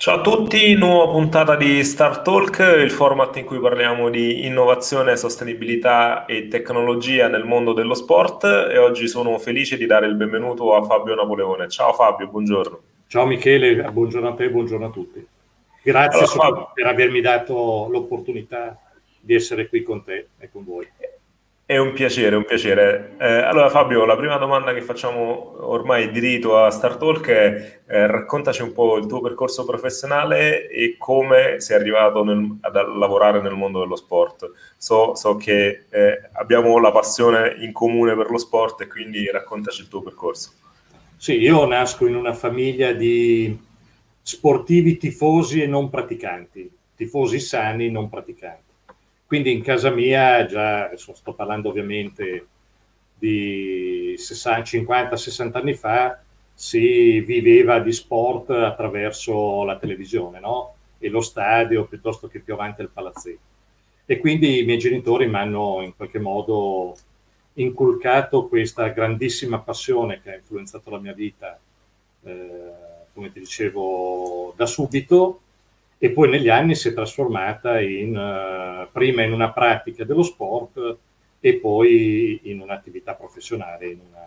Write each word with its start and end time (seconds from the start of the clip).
Ciao 0.00 0.20
a 0.20 0.20
tutti, 0.22 0.72
nuova 0.76 1.12
puntata 1.12 1.56
di 1.56 1.84
Star 1.84 2.22
Talk, 2.22 2.58
il 2.82 2.90
format 2.90 3.36
in 3.36 3.44
cui 3.44 3.60
parliamo 3.60 4.08
di 4.08 4.46
innovazione, 4.46 5.14
sostenibilità 5.14 6.24
e 6.24 6.48
tecnologia 6.48 7.28
nel 7.28 7.44
mondo 7.44 7.74
dello 7.74 7.92
sport 7.92 8.44
e 8.44 8.78
oggi 8.78 9.06
sono 9.06 9.36
felice 9.36 9.76
di 9.76 9.84
dare 9.84 10.06
il 10.06 10.14
benvenuto 10.14 10.74
a 10.74 10.82
Fabio 10.84 11.14
Napoleone. 11.14 11.68
Ciao 11.68 11.92
Fabio, 11.92 12.28
buongiorno. 12.28 12.80
Ciao 13.08 13.26
Michele, 13.26 13.90
buongiorno 13.90 14.28
a 14.28 14.32
te, 14.32 14.48
buongiorno 14.48 14.86
a 14.86 14.90
tutti. 14.90 15.26
Grazie 15.82 16.24
allora, 16.40 16.70
per 16.72 16.86
avermi 16.86 17.20
dato 17.20 17.86
l'opportunità 17.90 18.80
di 19.20 19.34
essere 19.34 19.68
qui 19.68 19.82
con 19.82 20.02
te 20.02 20.28
e 20.38 20.48
con 20.50 20.64
voi. 20.64 20.88
È 21.70 21.76
un 21.76 21.92
piacere, 21.92 22.34
un 22.34 22.44
piacere. 22.44 23.14
Eh, 23.16 23.24
allora 23.24 23.68
Fabio, 23.68 24.04
la 24.04 24.16
prima 24.16 24.38
domanda 24.38 24.74
che 24.74 24.82
facciamo 24.82 25.54
ormai 25.68 26.10
di 26.10 26.18
rito 26.18 26.58
a 26.58 26.68
StarTalk 26.68 27.28
è 27.28 27.80
eh, 27.86 28.06
raccontaci 28.08 28.62
un 28.62 28.72
po' 28.72 28.96
il 28.96 29.06
tuo 29.06 29.20
percorso 29.20 29.64
professionale 29.64 30.68
e 30.68 30.96
come 30.98 31.60
sei 31.60 31.78
arrivato 31.78 32.24
nel, 32.24 32.58
a 32.62 32.70
lavorare 32.88 33.40
nel 33.40 33.54
mondo 33.54 33.78
dello 33.78 33.94
sport. 33.94 34.50
So, 34.76 35.14
so 35.14 35.36
che 35.36 35.84
eh, 35.90 36.30
abbiamo 36.32 36.76
la 36.80 36.90
passione 36.90 37.54
in 37.60 37.70
comune 37.70 38.16
per 38.16 38.30
lo 38.30 38.38
sport 38.38 38.80
e 38.80 38.88
quindi 38.88 39.30
raccontaci 39.30 39.82
il 39.82 39.88
tuo 39.88 40.02
percorso. 40.02 40.50
Sì, 41.16 41.38
io 41.38 41.64
nasco 41.66 42.04
in 42.04 42.16
una 42.16 42.32
famiglia 42.32 42.90
di 42.90 43.56
sportivi 44.20 44.96
tifosi 44.96 45.62
e 45.62 45.68
non 45.68 45.88
praticanti, 45.88 46.68
tifosi 46.96 47.38
sani, 47.38 47.92
non 47.92 48.08
praticanti 48.08 48.69
quindi 49.30 49.52
in 49.52 49.62
casa 49.62 49.90
mia, 49.90 50.44
già 50.44 50.90
sto 50.96 51.32
parlando 51.34 51.68
ovviamente 51.68 52.48
di 53.16 54.16
50-60 54.18 55.50
anni 55.52 55.74
fa, 55.74 56.20
si 56.52 57.20
viveva 57.20 57.78
di 57.78 57.92
sport 57.92 58.50
attraverso 58.50 59.62
la 59.62 59.78
televisione, 59.78 60.40
no? 60.40 60.74
E 60.98 61.08
lo 61.10 61.20
stadio 61.20 61.84
piuttosto 61.84 62.26
che 62.26 62.40
più 62.40 62.54
avanti 62.54 62.82
il 62.82 62.90
palazzetto. 62.92 63.38
E 64.04 64.18
quindi 64.18 64.58
i 64.58 64.64
miei 64.64 64.78
genitori 64.78 65.28
mi 65.28 65.36
hanno 65.36 65.80
in 65.80 65.94
qualche 65.94 66.18
modo 66.18 66.96
inculcato 67.52 68.48
questa 68.48 68.88
grandissima 68.88 69.60
passione 69.60 70.20
che 70.20 70.32
ha 70.32 70.36
influenzato 70.38 70.90
la 70.90 70.98
mia 70.98 71.12
vita, 71.12 71.56
eh, 72.24 72.72
come 73.14 73.30
ti 73.30 73.38
dicevo, 73.38 74.54
da 74.56 74.66
subito 74.66 75.42
e 76.02 76.10
poi 76.12 76.30
negli 76.30 76.48
anni 76.48 76.74
si 76.74 76.88
è 76.88 76.94
trasformata 76.94 77.78
in, 77.78 78.16
uh, 78.16 78.90
prima 78.90 79.22
in 79.22 79.34
una 79.34 79.52
pratica 79.52 80.02
dello 80.02 80.22
sport 80.22 80.96
e 81.38 81.54
poi 81.56 82.40
in 82.44 82.60
un'attività 82.60 83.12
professionale. 83.14 83.88
In 83.88 83.98
una... 84.08 84.26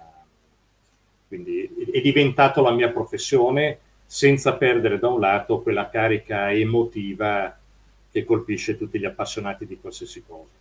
Quindi 1.27 1.67
è 1.91 1.99
diventato 1.99 2.61
la 2.61 2.69
mia 2.69 2.91
professione 2.91 3.80
senza 4.05 4.53
perdere 4.53 4.99
da 4.99 5.07
un 5.07 5.19
lato 5.19 5.63
quella 5.63 5.89
carica 5.89 6.53
emotiva 6.53 7.57
che 8.11 8.23
colpisce 8.23 8.77
tutti 8.77 8.99
gli 8.99 9.05
appassionati 9.05 9.65
di 9.65 9.80
qualsiasi 9.80 10.23
cosa. 10.27 10.52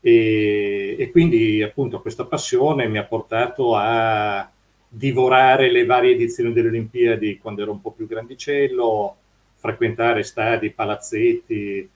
E, 0.00 0.96
e, 0.98 1.10
quindi 1.12 1.62
appunto 1.62 2.00
questa 2.00 2.24
passione 2.24 2.88
mi 2.88 2.98
ha 2.98 3.04
portato 3.04 3.76
a 3.76 4.50
divorare 4.88 5.70
le 5.70 5.84
varie 5.84 6.14
edizioni 6.14 6.52
delle 6.52 6.66
Olimpiadi 6.66 7.38
quando 7.38 7.62
ero 7.62 7.70
un 7.70 7.80
po' 7.80 7.92
più 7.92 8.08
grandicello, 8.08 9.16
frequentare 9.60 10.22
stadi, 10.22 10.70
palazzetti, 10.70 11.88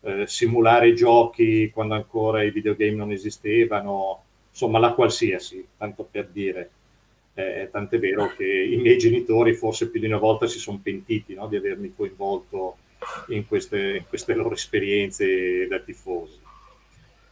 eh, 0.00 0.26
simulare 0.26 0.92
giochi 0.92 1.70
quando 1.72 1.94
ancora 1.94 2.42
i 2.42 2.50
videogame 2.50 2.96
non 2.96 3.12
esistevano, 3.12 4.24
insomma 4.50 4.80
la 4.80 4.92
qualsiasi, 4.92 5.64
tanto 5.78 6.06
per 6.10 6.26
dire. 6.26 6.70
Eh, 7.34 7.68
tant'è 7.70 7.98
vero 7.98 8.30
che 8.36 8.44
i 8.44 8.76
miei 8.76 8.98
genitori 8.98 9.54
forse 9.54 9.88
più 9.88 10.00
di 10.00 10.06
una 10.06 10.18
volta 10.18 10.46
si 10.46 10.58
sono 10.58 10.80
pentiti 10.82 11.32
no, 11.32 11.46
di 11.46 11.56
avermi 11.56 11.94
coinvolto 11.96 12.76
in 13.28 13.46
queste, 13.46 13.96
in 13.96 14.04
queste, 14.08 14.34
loro 14.34 14.54
esperienze 14.54 15.66
da 15.68 15.78
tifosi. 15.78 16.40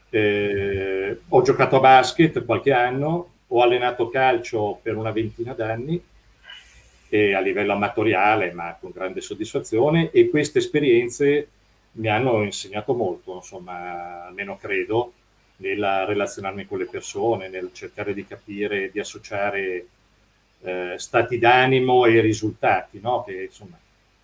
Eh, 0.09 1.19
ho 1.29 1.43
giocato 1.43 1.77
a 1.77 1.81
basket 1.81 2.45
qualche 2.45 2.73
anno, 2.73 3.31
ho 3.49 3.63
allenato 3.63 4.09
calcio 4.09 4.79
per 4.81 4.97
una 4.97 5.11
ventina 5.11 5.53
d'anni 5.53 6.01
e 7.13 7.35
a 7.35 7.41
livello 7.41 7.73
amatoriale, 7.73 8.53
ma 8.53 8.77
con 8.81 8.93
grande 8.93 9.21
soddisfazione, 9.21 10.11
e 10.13 10.31
queste 10.31 10.61
esperienze 10.61 11.49
mi 11.93 12.09
hanno 12.09 12.45
insegnato 12.45 12.95
molto, 12.95 13.35
insomma, 13.35 14.27
almeno 14.27 14.57
credo, 14.57 15.15
nel 15.57 16.05
relazionarmi 16.07 16.67
con 16.67 16.79
le 16.79 16.87
persone, 16.87 17.49
nel 17.49 17.71
cercare 17.73 18.15
di 18.15 18.25
capire, 18.25 18.91
di 18.93 19.01
associare 19.01 19.87
eh, 20.63 20.95
stati 20.97 21.37
d'animo 21.39 22.07
e 22.07 22.21
risultati, 22.21 23.01
no? 23.01 23.25
che 23.25 23.43
insomma 23.45 23.79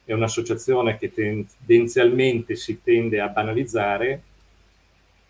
è 0.05 0.13
un'associazione 0.13 0.97
che 0.97 1.13
tendenzialmente 1.13 2.55
si 2.55 2.81
tende 2.83 3.21
a 3.21 3.27
banalizzare, 3.27 4.23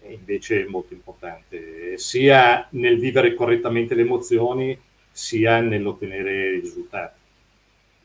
e 0.02 0.12
invece 0.12 0.62
è 0.62 0.68
molto 0.68 0.92
importante, 0.92 1.96
sia 1.96 2.68
nel 2.72 2.98
vivere 2.98 3.32
correttamente 3.32 3.94
le 3.94 4.02
emozioni, 4.02 4.78
sia 5.10 5.60
nell'ottenere 5.60 6.50
risultati 6.60 7.24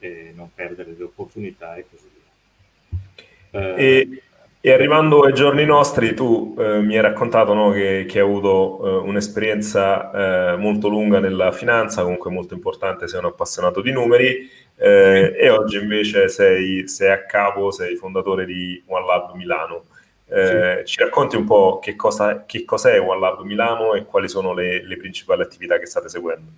e 0.01 0.33
non 0.35 0.49
perdere 0.53 0.95
le 0.97 1.03
opportunità 1.03 1.75
e 1.75 1.85
così 1.89 2.09
via. 2.11 3.59
Eh, 3.61 3.85
e, 3.85 4.21
e, 4.59 4.71
arrivando 4.71 5.21
ai 5.21 5.33
giorni 5.33 5.63
nostri, 5.63 6.15
tu 6.15 6.55
eh, 6.57 6.81
mi 6.81 6.95
hai 6.95 7.01
raccontato 7.01 7.53
no, 7.53 7.71
che, 7.71 8.05
che, 8.07 8.19
hai 8.19 8.25
avuto 8.25 9.03
eh, 9.03 9.07
un'esperienza 9.07 10.53
eh, 10.53 10.57
molto 10.57 10.87
lunga 10.87 11.19
nella 11.19 11.51
finanza, 11.51 12.01
comunque 12.01 12.31
molto 12.31 12.55
importante, 12.55 13.07
sei 13.07 13.19
un 13.19 13.25
appassionato 13.25 13.81
di 13.81 13.91
numeri 13.91 14.49
eh, 14.75 15.35
e 15.37 15.49
oggi 15.49 15.77
invece 15.77 16.27
sei, 16.27 16.87
sei, 16.87 17.11
a 17.11 17.25
capo, 17.25 17.69
sei 17.69 17.95
fondatore 17.95 18.45
di 18.45 18.81
OneLab 18.87 19.35
Milano. 19.35 19.85
Eh, 20.25 20.77
sì. 20.79 20.93
Ci 20.93 20.99
racconti 21.03 21.35
un 21.35 21.45
po' 21.45 21.77
che, 21.79 21.95
cosa, 21.95 22.45
che 22.45 22.65
cos'è 22.65 22.99
OneLab 22.99 23.41
Milano 23.41 23.93
e 23.93 24.05
quali 24.05 24.27
sono 24.27 24.53
le, 24.53 24.83
le 24.83 24.97
principali 24.97 25.43
attività 25.43 25.77
che 25.77 25.85
state 25.85 26.09
seguendo? 26.09 26.51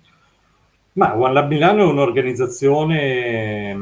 Ma 0.96 1.16
One 1.16 1.32
Lab 1.32 1.48
Milano 1.48 1.82
è 1.82 1.86
un'organizzazione, 1.86 3.76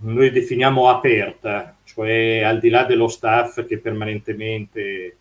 noi 0.00 0.30
definiamo 0.30 0.90
aperta, 0.90 1.74
cioè 1.84 2.42
al 2.42 2.58
di 2.58 2.68
là 2.68 2.84
dello 2.84 3.08
staff 3.08 3.64
che 3.64 3.78
permanentemente 3.78 5.16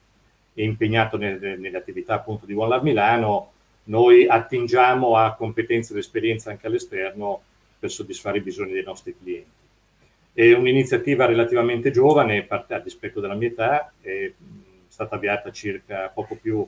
è 0.54 0.62
impegnato 0.62 1.16
nelle, 1.16 1.56
nelle 1.56 1.78
attività 1.78 2.16
appunto 2.16 2.46
di 2.46 2.54
One 2.54 2.68
Lab 2.68 2.84
Milano, 2.84 3.52
noi 3.86 4.28
attingiamo 4.28 5.16
a 5.16 5.34
competenze 5.34 5.94
ed 5.94 6.00
esperienza 6.00 6.50
anche 6.50 6.68
all'esterno 6.68 7.42
per 7.80 7.90
soddisfare 7.90 8.40
i 8.40 8.42
bisogni 8.42 8.74
dei 8.74 8.84
nostri 8.84 9.16
clienti. 9.18 9.50
È 10.34 10.52
un'iniziativa 10.52 11.26
relativamente 11.26 11.90
giovane, 11.90 12.48
a 12.50 12.80
dispetto 12.80 13.22
della 13.22 13.36
mia 13.36 13.48
età, 13.48 13.94
è 14.02 14.30
stata 14.90 15.16
avviata 15.16 15.54
circa 15.54 16.12
poco 16.14 16.36
più 16.36 16.68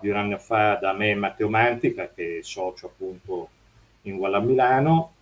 di 0.00 0.08
un 0.08 0.16
anno 0.16 0.38
fa 0.38 0.76
da 0.76 0.92
me 0.92 1.10
e 1.10 1.14
Matteo 1.16 1.48
Mantica, 1.48 2.08
che 2.14 2.38
è 2.38 2.42
socio 2.42 2.86
appunto 2.86 3.48
in 4.04 4.14
Walla 4.14 4.40
Milano. 4.40 5.12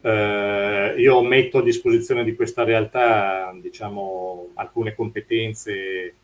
Eh, 0.00 0.94
io 0.96 1.22
metto 1.22 1.58
a 1.58 1.62
disposizione 1.62 2.24
di 2.24 2.34
questa 2.34 2.64
realtà 2.64 3.52
diciamo, 3.60 4.50
alcune 4.54 4.94
competenze 4.94 6.14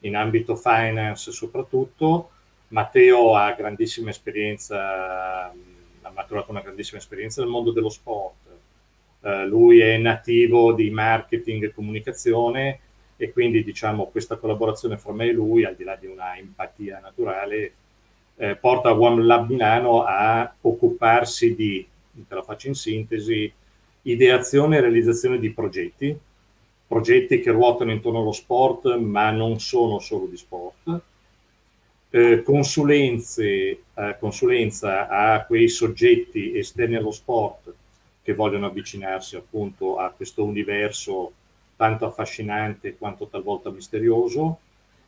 in 0.00 0.16
ambito 0.16 0.54
finance 0.54 1.32
soprattutto. 1.32 2.30
Matteo 2.68 3.34
ha 3.36 3.52
grandissima 3.52 4.10
esperienza, 4.10 5.50
ha 5.50 6.10
maturato 6.14 6.50
una 6.50 6.62
grandissima 6.62 6.98
esperienza 6.98 7.42
nel 7.42 7.50
mondo 7.50 7.70
dello 7.70 7.90
sport. 7.90 8.48
Eh, 9.20 9.46
lui 9.46 9.80
è 9.80 9.96
nativo 9.98 10.72
di 10.72 10.90
marketing 10.90 11.64
e 11.64 11.72
comunicazione 11.72 12.80
e 13.16 13.30
quindi 13.32 13.62
diciamo 13.62 14.06
questa 14.06 14.36
collaborazione 14.36 14.96
fra 14.96 15.12
me 15.12 15.28
e 15.28 15.32
lui, 15.32 15.64
al 15.64 15.76
di 15.76 15.84
là 15.84 15.96
di 15.96 16.06
una 16.06 16.36
empatia 16.36 16.98
naturale, 16.98 17.72
eh, 18.42 18.56
porta 18.56 18.92
One 18.92 19.22
Lab 19.22 19.48
Milano 19.48 20.02
a 20.02 20.52
occuparsi 20.62 21.54
di, 21.54 21.86
te 22.26 22.34
la 22.34 22.42
faccio 22.42 22.66
in 22.66 22.74
sintesi, 22.74 23.50
ideazione 24.02 24.78
e 24.78 24.80
realizzazione 24.80 25.38
di 25.38 25.52
progetti, 25.52 26.18
progetti 26.84 27.38
che 27.40 27.52
ruotano 27.52 27.92
intorno 27.92 28.20
allo 28.20 28.32
sport, 28.32 28.96
ma 28.96 29.30
non 29.30 29.60
sono 29.60 30.00
solo 30.00 30.26
di 30.26 30.36
sport, 30.36 31.00
eh, 32.10 32.42
eh, 32.42 32.42
consulenza 34.18 35.08
a 35.08 35.44
quei 35.44 35.68
soggetti 35.68 36.58
esterni 36.58 36.96
allo 36.96 37.12
sport 37.12 37.72
che 38.24 38.34
vogliono 38.34 38.66
avvicinarsi 38.66 39.36
appunto 39.36 39.98
a 39.98 40.10
questo 40.10 40.42
universo 40.42 41.32
tanto 41.76 42.06
affascinante 42.06 42.96
quanto 42.96 43.28
talvolta 43.28 43.70
misterioso 43.70 44.58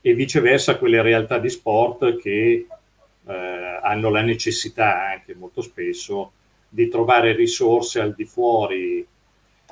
e 0.00 0.14
viceversa 0.14 0.78
quelle 0.78 1.02
realtà 1.02 1.38
di 1.38 1.50
sport 1.50 2.16
che 2.18 2.66
eh, 3.26 3.78
hanno 3.82 4.10
la 4.10 4.22
necessità 4.22 5.10
anche 5.10 5.34
molto 5.34 5.62
spesso 5.62 6.32
di 6.68 6.88
trovare 6.88 7.34
risorse 7.34 8.00
al 8.00 8.14
di 8.14 8.24
fuori, 8.24 9.06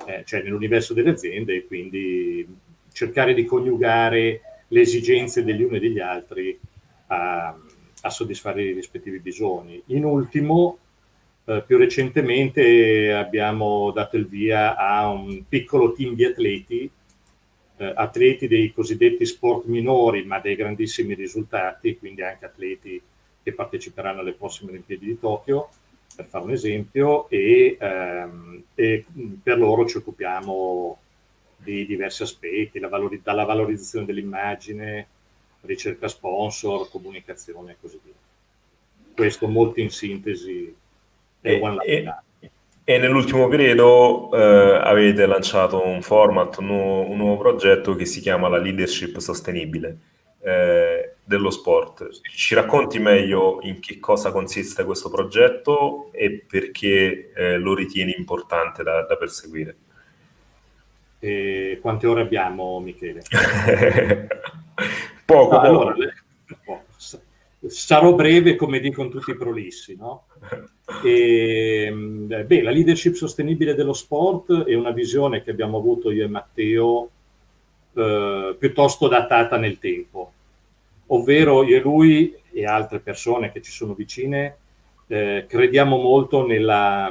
eh, 0.06 0.22
cioè 0.24 0.42
nell'universo 0.42 0.94
delle 0.94 1.10
aziende 1.10 1.56
e 1.56 1.66
quindi 1.66 2.46
cercare 2.92 3.34
di 3.34 3.44
coniugare 3.44 4.40
le 4.68 4.80
esigenze 4.80 5.44
degli 5.44 5.62
uni 5.62 5.76
e 5.76 5.80
degli 5.80 5.98
altri 5.98 6.58
a, 7.08 7.56
a 8.02 8.10
soddisfare 8.10 8.62
i 8.62 8.72
rispettivi 8.72 9.18
bisogni. 9.18 9.82
In 9.86 10.04
ultimo, 10.04 10.78
eh, 11.44 11.62
più 11.66 11.76
recentemente 11.76 13.12
abbiamo 13.12 13.90
dato 13.90 14.16
il 14.16 14.26
via 14.26 14.76
a 14.76 15.08
un 15.08 15.42
piccolo 15.48 15.92
team 15.92 16.14
di 16.14 16.24
atleti, 16.24 16.90
eh, 17.76 17.92
atleti 17.94 18.46
dei 18.46 18.72
cosiddetti 18.72 19.26
sport 19.26 19.66
minori 19.66 20.24
ma 20.24 20.38
dei 20.38 20.54
grandissimi 20.54 21.14
risultati, 21.14 21.98
quindi 21.98 22.22
anche 22.22 22.44
atleti 22.44 23.02
che 23.42 23.52
parteciperanno 23.52 24.20
alle 24.20 24.32
prossime 24.32 24.70
Olimpiadi 24.70 25.06
di 25.06 25.18
Tokyo, 25.18 25.68
per 26.14 26.26
fare 26.26 26.44
un 26.44 26.52
esempio, 26.52 27.28
e, 27.28 27.76
ehm, 27.80 28.62
e 28.74 29.04
per 29.42 29.58
loro 29.58 29.86
ci 29.86 29.96
occupiamo 29.98 30.98
di 31.56 31.86
diversi 31.86 32.22
aspetti, 32.22 32.78
valori- 32.80 33.20
dalla 33.22 33.44
valorizzazione 33.44 34.06
dell'immagine, 34.06 35.06
ricerca 35.62 36.08
sponsor, 36.08 36.90
comunicazione 36.90 37.72
e 37.72 37.76
così 37.80 38.00
via. 38.02 38.12
Questo 39.14 39.46
molto 39.46 39.80
in 39.80 39.90
sintesi 39.90 40.74
è 41.40 41.60
One 41.60 41.84
e, 41.84 42.04
e 42.84 42.98
nell'ultimo 42.98 43.48
periodo 43.48 44.30
eh, 44.32 44.80
avete 44.82 45.26
lanciato 45.26 45.84
un 45.84 46.02
format, 46.02 46.56
un 46.58 46.66
nuovo, 46.66 47.10
un 47.10 47.16
nuovo, 47.16 47.36
progetto 47.36 47.94
che 47.94 48.06
si 48.06 48.20
chiama 48.20 48.48
la 48.48 48.58
leadership 48.58 49.18
sostenibile 49.18 49.98
eh, 50.42 51.01
dello 51.24 51.50
sport. 51.50 52.20
Ci 52.22 52.54
racconti 52.54 52.98
meglio 52.98 53.60
in 53.62 53.80
che 53.80 53.98
cosa 53.98 54.32
consiste 54.32 54.84
questo 54.84 55.10
progetto 55.10 56.10
e 56.12 56.44
perché 56.48 57.32
eh, 57.34 57.56
lo 57.58 57.74
ritieni 57.74 58.14
importante 58.16 58.82
da, 58.82 59.02
da 59.02 59.16
perseguire? 59.16 59.76
E 61.18 61.78
quante 61.80 62.06
ore 62.06 62.22
abbiamo, 62.22 62.80
Michele? 62.80 63.22
poco, 65.24 65.54
no, 65.54 65.60
poco. 65.60 65.66
Allora, 65.66 65.94
sarò 67.66 68.14
breve 68.14 68.56
come 68.56 68.80
dicono 68.80 69.08
tutti 69.08 69.30
i 69.30 69.36
prolissi. 69.36 69.96
No? 69.96 70.26
E, 71.04 71.92
beh, 71.92 72.62
la 72.62 72.70
leadership 72.70 73.14
sostenibile 73.14 73.74
dello 73.74 73.92
sport 73.92 74.64
è 74.64 74.74
una 74.74 74.90
visione 74.90 75.42
che 75.42 75.50
abbiamo 75.50 75.78
avuto 75.78 76.10
io 76.10 76.24
e 76.24 76.28
Matteo 76.28 77.10
eh, 77.94 78.56
piuttosto 78.58 79.08
datata 79.08 79.56
nel 79.56 79.78
tempo, 79.78 80.32
ovvero 81.12 81.62
io 81.64 81.76
e 81.76 81.80
lui 81.80 82.36
e 82.52 82.66
altre 82.66 83.00
persone 83.00 83.52
che 83.52 83.62
ci 83.62 83.70
sono 83.70 83.94
vicine 83.94 84.56
eh, 85.06 85.44
crediamo 85.46 85.96
molto 85.96 86.46
nella, 86.46 87.10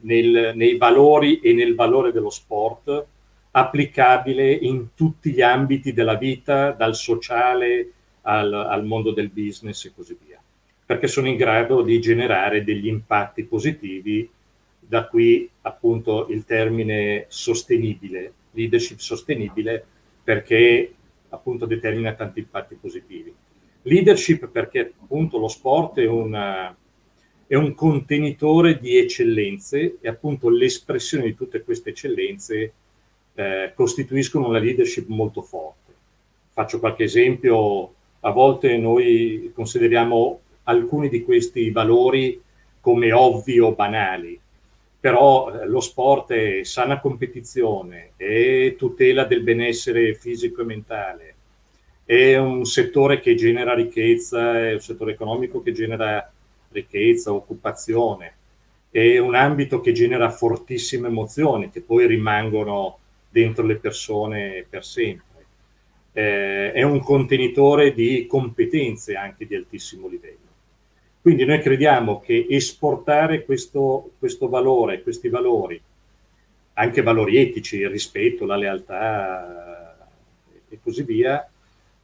nel, 0.00 0.52
nei 0.54 0.76
valori 0.76 1.40
e 1.40 1.52
nel 1.52 1.74
valore 1.74 2.12
dello 2.12 2.30
sport 2.30 3.06
applicabile 3.50 4.52
in 4.52 4.94
tutti 4.94 5.32
gli 5.32 5.40
ambiti 5.40 5.92
della 5.92 6.14
vita, 6.14 6.72
dal 6.72 6.94
sociale 6.94 7.90
al, 8.22 8.52
al 8.52 8.84
mondo 8.84 9.12
del 9.12 9.28
business 9.28 9.84
e 9.84 9.92
così 9.94 10.16
via, 10.24 10.40
perché 10.86 11.06
sono 11.06 11.28
in 11.28 11.36
grado 11.36 11.82
di 11.82 12.00
generare 12.00 12.64
degli 12.64 12.86
impatti 12.86 13.44
positivi, 13.44 14.28
da 14.78 15.06
qui 15.06 15.48
appunto 15.62 16.26
il 16.28 16.44
termine 16.44 17.26
sostenibile, 17.28 18.32
leadership 18.52 18.98
sostenibile, 18.98 19.84
perché 20.22 20.92
appunto 21.34 21.66
determina 21.66 22.14
tanti 22.14 22.40
impatti 22.40 22.76
positivi. 22.76 23.34
Leadership 23.82 24.48
perché 24.48 24.94
appunto 25.00 25.38
lo 25.38 25.48
sport 25.48 25.98
è, 25.98 26.06
una, 26.06 26.74
è 27.46 27.54
un 27.54 27.74
contenitore 27.74 28.78
di 28.78 28.96
eccellenze 28.96 29.98
e 30.00 30.08
appunto 30.08 30.48
l'espressione 30.48 31.24
di 31.24 31.34
tutte 31.34 31.62
queste 31.62 31.90
eccellenze 31.90 32.72
eh, 33.34 33.72
costituiscono 33.74 34.48
una 34.48 34.58
leadership 34.58 35.08
molto 35.08 35.42
forte. 35.42 35.92
Faccio 36.52 36.78
qualche 36.78 37.04
esempio, 37.04 37.92
a 38.20 38.30
volte 38.30 38.78
noi 38.78 39.50
consideriamo 39.54 40.40
alcuni 40.64 41.08
di 41.08 41.22
questi 41.22 41.70
valori 41.70 42.40
come 42.80 43.12
ovvi 43.12 43.58
o 43.58 43.74
banali, 43.74 44.38
però 45.04 45.52
eh, 45.52 45.66
lo 45.66 45.80
sport 45.80 46.32
è 46.32 46.64
sana 46.64 46.98
competizione, 46.98 48.12
è 48.16 48.74
tutela 48.74 49.24
del 49.24 49.42
benessere 49.42 50.14
fisico 50.14 50.62
e 50.62 50.64
mentale, 50.64 51.34
è 52.06 52.38
un 52.38 52.64
settore 52.64 53.20
che 53.20 53.34
genera 53.34 53.74
ricchezza, 53.74 54.58
è 54.58 54.72
un 54.72 54.80
settore 54.80 55.12
economico 55.12 55.60
che 55.60 55.72
genera 55.72 56.32
ricchezza, 56.70 57.34
occupazione, 57.34 58.34
è 58.90 59.18
un 59.18 59.34
ambito 59.34 59.82
che 59.82 59.92
genera 59.92 60.30
fortissime 60.30 61.08
emozioni 61.08 61.68
che 61.68 61.82
poi 61.82 62.06
rimangono 62.06 62.98
dentro 63.28 63.66
le 63.66 63.76
persone 63.76 64.64
per 64.66 64.86
sempre. 64.86 65.44
Eh, 66.12 66.72
è 66.72 66.82
un 66.82 67.00
contenitore 67.00 67.92
di 67.92 68.24
competenze 68.26 69.16
anche 69.16 69.46
di 69.46 69.54
altissimo 69.54 70.08
livello. 70.08 70.43
Quindi 71.24 71.46
noi 71.46 71.62
crediamo 71.62 72.20
che 72.20 72.46
esportare 72.50 73.46
questo, 73.46 74.10
questo 74.18 74.50
valore, 74.50 75.02
questi 75.02 75.30
valori, 75.30 75.80
anche 76.74 77.00
valori 77.00 77.38
etici, 77.38 77.78
il 77.78 77.88
rispetto, 77.88 78.44
la 78.44 78.56
lealtà 78.56 79.96
e 80.68 80.78
così 80.82 81.02
via, 81.02 81.48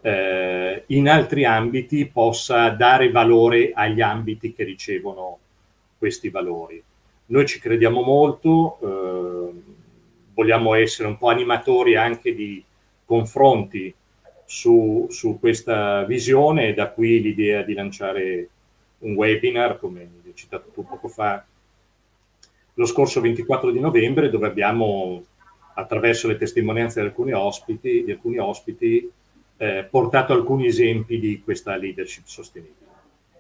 eh, 0.01 0.85
in 0.87 1.07
altri 1.07 1.45
ambiti 1.45 2.07
possa 2.07 2.71
dare 2.71 3.11
valore 3.11 3.73
agli 3.75 4.01
ambiti 4.01 4.55
che 4.55 4.65
ricevono 4.65 5.39
questi 5.99 6.31
valori. 6.31 6.83
Noi 7.27 7.47
ci 7.47 7.61
crediamo 7.61 8.01
molto, 8.01 8.79
eh, 8.81 9.53
vogliamo 10.33 10.73
essere 10.73 11.09
un 11.09 11.19
po' 11.19 11.29
animatori 11.29 11.95
anche 11.95 12.35
di 12.35 12.65
confronti 13.05 13.95
su, 14.47 15.09
su 15.11 15.39
questa 15.39 16.05
visione 16.05 16.69
e 16.69 16.73
da 16.73 16.89
qui 16.89 17.21
l'idea 17.21 17.61
di 17.61 17.75
lanciare 17.75 18.49
un 19.01 19.15
webinar, 19.15 19.79
come 19.79 20.01
hai 20.01 20.33
citato 20.35 20.71
tu 20.71 20.87
poco 20.87 21.09
fa, 21.09 21.45
lo 22.75 22.87
scorso 22.87 23.21
24 23.21 23.71
di 23.71 23.81
novembre, 23.81 24.31
dove 24.31 24.47
abbiamo, 24.47 25.25
attraverso 25.75 26.29
le 26.29 26.37
testimonianze 26.37 27.01
di 27.01 27.07
alcuni 27.07 27.33
ospiti, 27.33 28.05
di 28.05 28.13
alcuni 28.13 28.39
ospiti 28.39 29.11
eh, 29.57 29.87
portato 29.89 30.33
alcuni 30.33 30.67
esempi 30.67 31.19
di 31.19 31.43
questa 31.43 31.77
leadership 31.77 32.25
sostenibile. 32.27 32.89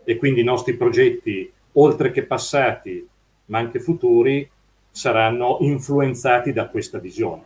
E 0.04 0.16
quindi 0.16 0.40
i 0.40 0.44
nostri 0.44 0.74
progetti, 0.74 1.50
oltre 1.72 2.10
che 2.10 2.24
passati, 2.24 3.06
ma 3.46 3.58
anche 3.58 3.80
futuri, 3.80 4.48
saranno 4.90 5.58
influenzati 5.60 6.52
da 6.52 6.68
questa 6.68 6.98
visione. 6.98 7.44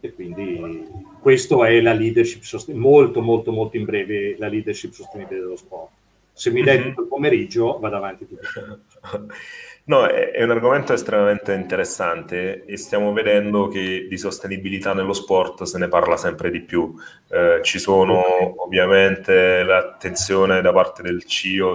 E 0.00 0.12
quindi 0.12 0.86
questo 1.28 1.62
è 1.62 1.78
la 1.82 1.92
leadership 1.92 2.40
sostenibile, 2.40 2.88
molto 2.88 3.20
molto 3.20 3.52
molto 3.52 3.76
in 3.76 3.84
breve 3.84 4.34
la 4.38 4.48
leadership 4.48 4.92
sostenibile 4.92 5.40
dello 5.40 5.56
sport. 5.56 5.90
Se 6.32 6.50
mi 6.50 6.62
dai 6.62 6.78
mhm. 6.78 6.84
tutto 6.88 7.02
il 7.02 7.08
pomeriggio 7.08 7.78
vado 7.78 7.96
avanti 7.96 8.26
tutto 8.26 8.40
il 8.40 8.48
pomeriggio. 8.50 9.36
No, 9.88 10.04
è, 10.04 10.32
è, 10.32 10.42
un 10.42 10.50
argomento 10.50 10.92
estremamente 10.92 11.54
interessante 11.54 12.66
e 12.66 12.76
stiamo 12.76 13.14
vedendo 13.14 13.68
che 13.68 14.06
di 14.06 14.18
sostenibilità 14.18 14.92
nello 14.92 15.14
sport 15.14 15.62
se 15.62 15.78
ne 15.78 15.88
parla 15.88 16.18
sempre 16.18 16.50
di 16.50 16.60
più. 16.60 16.94
Eh, 17.30 17.60
ci 17.62 17.78
sono 17.78 18.22
ovviamente 18.62 19.62
l'attenzione 19.62 20.60
da 20.60 20.74
parte 20.74 21.00
del 21.00 21.24
CIO 21.24 21.74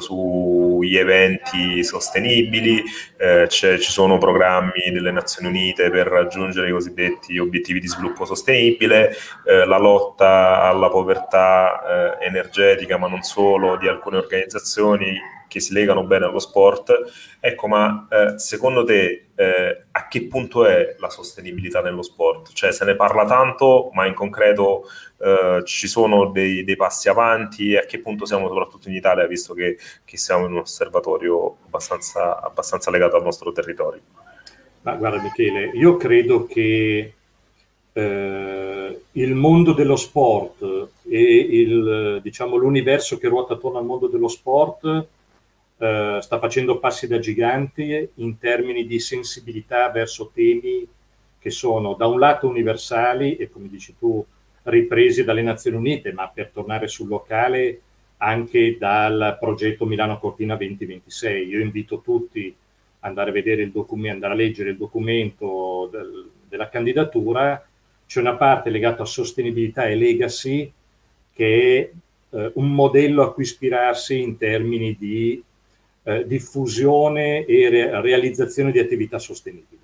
sugli 0.84 0.98
eventi 0.98 1.84
sostenibili, 1.84 2.84
eh, 3.18 3.48
ci 3.48 3.78
sono 3.80 4.18
programmi 4.18 4.92
delle 4.92 5.12
Nazioni 5.12 5.48
Unite 5.48 5.90
per 5.90 6.08
raggiungere 6.08 6.68
i 6.68 6.72
cosiddetti 6.72 7.38
obiettivi 7.40 7.80
di 7.80 7.88
sviluppo 7.88 8.26
sostenibile, 8.26 9.16
eh, 9.46 9.66
la 9.66 9.78
lotta 9.78 10.62
alla 10.64 10.90
povertà 10.90 12.18
eh, 12.20 12.26
energetica, 12.26 12.98
ma 12.98 13.08
non 13.08 13.22
solo, 13.22 13.78
di 13.78 13.88
alcune 13.88 14.18
organizzazioni 14.18 15.18
che 15.54 15.60
si 15.60 15.72
legano 15.72 16.04
bene 16.04 16.26
allo 16.26 16.40
sport. 16.40 16.92
Ecco, 17.40 17.68
ma 17.68 18.08
eh, 18.10 18.40
secondo 18.40 18.84
te 18.84 19.28
eh, 19.36 19.84
a 19.92 20.08
che 20.08 20.24
punto 20.24 20.66
è 20.66 20.96
la 20.98 21.12
sostenibilità 21.12 21.80
nello 21.80 22.02
sport? 22.02 22.54
Cioè 22.54 22.72
se 22.72 22.84
ne 22.86 22.96
parla 22.96 23.24
tanto, 23.26 23.92
ma 23.94 24.08
in 24.08 24.16
concreto 24.16 24.86
eh, 25.20 25.62
ci 25.64 25.88
sono 25.88 26.32
dei, 26.32 26.64
dei, 26.64 26.76
passi 26.76 27.08
avanti 27.08 27.74
e 27.74 27.78
a 27.78 27.86
che 27.86 28.00
punto 28.00 28.26
siamo 28.26 28.48
soprattutto 28.48 28.90
in 28.90 28.96
Italia, 28.96 29.28
visto 29.28 29.54
che, 29.54 29.78
che 30.04 30.18
siamo 30.18 30.48
in 30.48 30.54
un 30.54 30.60
osservatorio 30.60 31.58
abbastanza, 31.68 32.42
abbastanza 32.42 32.90
legato 32.90 33.16
al 33.16 33.24
nostro 33.24 33.52
territorio? 33.52 34.02
Ma 34.82 34.96
guarda 34.96 35.22
Michele, 35.22 35.70
io 35.76 35.98
credo 35.98 36.48
che 36.48 37.14
eh, 37.94 39.02
il 39.12 39.36
mondo 39.36 39.74
dello 39.74 39.98
sport 39.98 40.88
e 41.08 41.48
il, 41.52 42.22
diciamo, 42.24 42.56
l'universo 42.56 43.20
che 43.20 43.28
ruota 43.28 43.54
attorno 43.54 43.78
al 43.78 43.86
mondo 43.86 44.08
dello 44.08 44.28
sport 44.28 45.08
eh, 45.84 46.20
sta 46.22 46.40
facendo 46.40 46.80
passi 46.80 47.08
da 47.08 47.20
gigante 47.20 48.12
in 48.16 48.38
termini 48.38 48.86
di 48.86 49.00
sensibilità 49.00 49.90
verso 49.90 50.32
temi 50.34 50.88
che 51.38 51.50
sono 51.50 51.94
da 51.96 52.08
un 52.08 52.20
lato 52.20 52.48
universali 52.48 53.36
e 53.36 53.50
come 53.50 53.68
dici 53.68 53.94
tu 54.00 54.26
ripresi 54.64 55.26
dalle 55.26 55.42
Nazioni 55.42 55.76
Unite, 55.76 56.14
ma 56.14 56.30
per 56.34 56.52
tornare 56.54 56.88
sul 56.88 57.10
locale 57.10 57.82
anche 58.18 58.78
dal 58.80 59.36
progetto 59.38 59.86
Milano 59.86 60.20
Cortina 60.20 60.56
2026. 60.56 61.48
Io 61.50 61.60
invito 61.60 62.00
tutti 62.00 62.48
ad 63.00 63.10
andare 63.10 63.32
a 63.32 63.34
vedere 63.34 63.64
il 63.64 63.72
documento, 63.72 64.14
andare 64.14 64.34
a 64.34 64.38
leggere 64.38 64.70
il 64.70 64.78
documento 64.78 65.90
del, 65.92 66.30
della 66.48 66.70
candidatura. 66.70 67.62
C'è 68.08 68.22
una 68.22 68.36
parte 68.36 68.70
legata 68.70 69.04
a 69.04 69.06
sostenibilità 69.06 69.86
e 69.88 69.96
legacy 69.96 70.72
che 71.34 71.92
è 72.30 72.38
eh, 72.38 72.52
un 72.54 72.74
modello 72.74 73.24
a 73.24 73.34
cui 73.34 73.44
ispirarsi 73.44 74.22
in 74.22 74.38
termini 74.38 74.96
di 74.98 75.44
eh, 76.04 76.28
diffusione 76.28 77.46
e 77.46 77.70
re- 77.70 78.02
realizzazione 78.02 78.72
di 78.72 78.80
attività 78.80 79.20
sostenibili. 79.20 79.82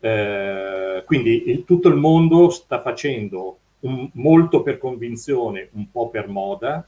Eh, 0.00 1.02
quindi 1.06 1.50
il, 1.50 1.64
tutto 1.64 1.88
il 1.88 1.94
mondo 1.94 2.50
sta 2.50 2.80
facendo 2.80 3.58
un, 3.80 4.08
molto 4.14 4.62
per 4.62 4.78
convinzione, 4.78 5.68
un 5.72 5.90
po' 5.90 6.08
per 6.08 6.28
moda, 6.28 6.86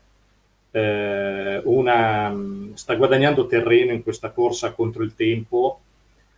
eh, 0.71 1.61
una, 1.65 2.37
sta 2.75 2.95
guadagnando 2.95 3.47
terreno 3.47 3.93
in 3.93 4.03
questa 4.03 4.31
corsa 4.31 4.73
contro 4.73 5.03
il 5.03 5.15
tempo 5.15 5.81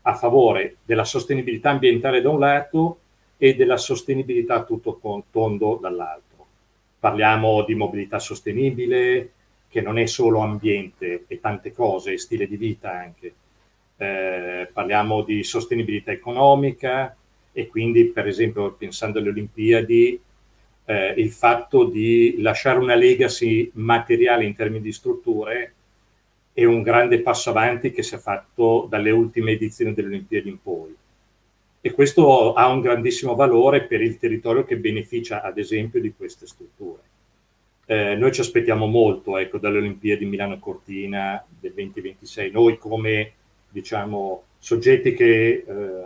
a 0.03 0.15
favore 0.15 0.77
della 0.85 1.05
sostenibilità 1.05 1.71
ambientale 1.71 2.21
da 2.21 2.31
un 2.31 2.39
lato 2.39 2.99
e 3.37 3.55
della 3.55 3.77
sostenibilità 3.77 4.65
tutto 4.65 5.01
tondo 5.31 5.79
dall'altro. 5.81 6.47
Parliamo 6.99 7.65
di 7.65 7.75
mobilità 7.75 8.19
sostenibile, 8.19 9.33
che 9.71 9.81
non 9.81 9.99
è 9.99 10.07
solo 10.07 10.41
ambiente 10.41 11.25
e 11.29 11.39
tante 11.39 11.73
cose, 11.73 12.19
stile 12.19 12.49
di 12.49 12.57
vita 12.57 12.91
anche. 12.91 13.35
Eh, 13.97 14.69
parliamo 14.73 15.23
di 15.23 15.45
sostenibilità 15.45 16.11
economica 16.11 17.15
e 17.53 17.69
quindi, 17.69 18.07
per 18.07 18.27
esempio, 18.27 18.73
pensando 18.73 19.21
alle 19.21 19.29
Olimpiadi, 19.29 20.21
eh, 20.87 21.15
il 21.17 21.31
fatto 21.31 21.85
di 21.85 22.37
lasciare 22.39 22.81
una 22.81 22.97
legacy 22.97 23.71
materiale 23.75 24.45
in 24.45 24.57
termini 24.57 24.83
di 24.83 24.93
strutture 24.93 25.75
è 26.53 26.65
un 26.65 26.83
grande 26.83 27.21
passo 27.21 27.51
avanti 27.51 27.93
che 27.93 28.03
si 28.03 28.17
è 28.17 28.19
fatto 28.19 28.87
dalle 28.89 29.11
ultime 29.13 29.53
edizioni 29.53 29.95
delle 29.95 30.09
Olimpiadi 30.09 30.49
in 30.49 30.61
poi. 30.61 30.95
E 31.81 31.93
questo 31.93 32.55
ha 32.55 32.67
un 32.67 32.81
grandissimo 32.81 33.37
valore 33.37 33.85
per 33.85 34.03
il 34.03 34.19
territorio 34.19 34.65
che 34.65 34.77
beneficia, 34.77 35.43
ad 35.43 35.59
esempio, 35.59 36.01
di 36.01 36.13
queste 36.13 36.47
strutture. 36.47 37.01
Eh, 37.91 38.15
noi 38.15 38.31
ci 38.31 38.41
aspettiamo 38.41 38.87
molto 38.87 39.37
ecco, 39.37 39.59
dalle 39.59 39.79
Olimpiadi 39.79 40.25
Milano 40.25 40.61
Cortina 40.61 41.45
del 41.49 41.73
2026. 41.73 42.53
Noi 42.53 42.79
come 42.79 43.33
diciamo, 43.69 44.45
soggetti 44.59 45.13
che 45.13 45.65
eh, 45.67 46.05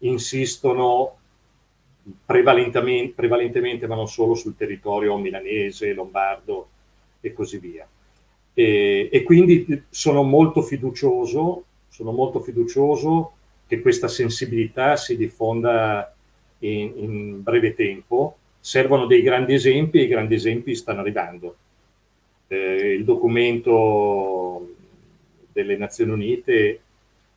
insistono 0.00 1.16
prevalentemente, 2.26 3.14
prevalentemente, 3.14 3.86
ma 3.86 3.94
non 3.94 4.08
solo, 4.08 4.34
sul 4.34 4.56
territorio 4.58 5.16
milanese, 5.16 5.94
lombardo 5.94 6.68
e 7.22 7.32
così 7.32 7.56
via. 7.56 7.88
E, 8.52 9.08
e, 9.10 9.22
quindi 9.22 9.84
sono 9.88 10.22
molto 10.22 10.60
fiducioso, 10.60 11.64
sono 11.88 12.12
molto 12.12 12.40
fiducioso 12.40 13.32
che 13.66 13.80
questa 13.80 14.08
sensibilità 14.08 14.96
si 14.96 15.16
diffonda 15.16 16.14
in, 16.58 16.92
in 16.96 17.42
breve 17.42 17.72
tempo. 17.72 18.36
Servono 18.60 19.06
dei 19.06 19.22
grandi 19.22 19.54
esempi 19.54 19.98
e 19.98 20.02
i 20.02 20.08
grandi 20.08 20.34
esempi 20.34 20.74
stanno 20.74 21.00
arrivando. 21.00 21.56
Eh, 22.46 22.92
il 22.92 23.04
documento 23.04 24.74
delle 25.52 25.76
Nazioni 25.76 26.12
Unite 26.12 26.80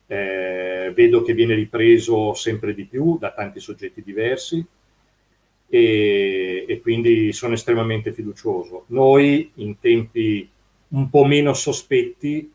eh, 0.06 0.92
vedo 0.94 1.22
che 1.22 1.32
viene 1.32 1.54
ripreso 1.54 2.34
sempre 2.34 2.74
di 2.74 2.84
più 2.84 3.16
da 3.18 3.32
tanti 3.32 3.58
soggetti 3.58 4.02
diversi 4.02 4.64
e, 5.68 6.64
e, 6.68 6.80
quindi 6.80 7.32
sono 7.32 7.54
estremamente 7.54 8.12
fiducioso. 8.12 8.84
Noi 8.88 9.50
in 9.54 9.78
tempi 9.80 10.48
un 10.88 11.08
po' 11.10 11.24
meno 11.24 11.54
sospetti 11.54 12.52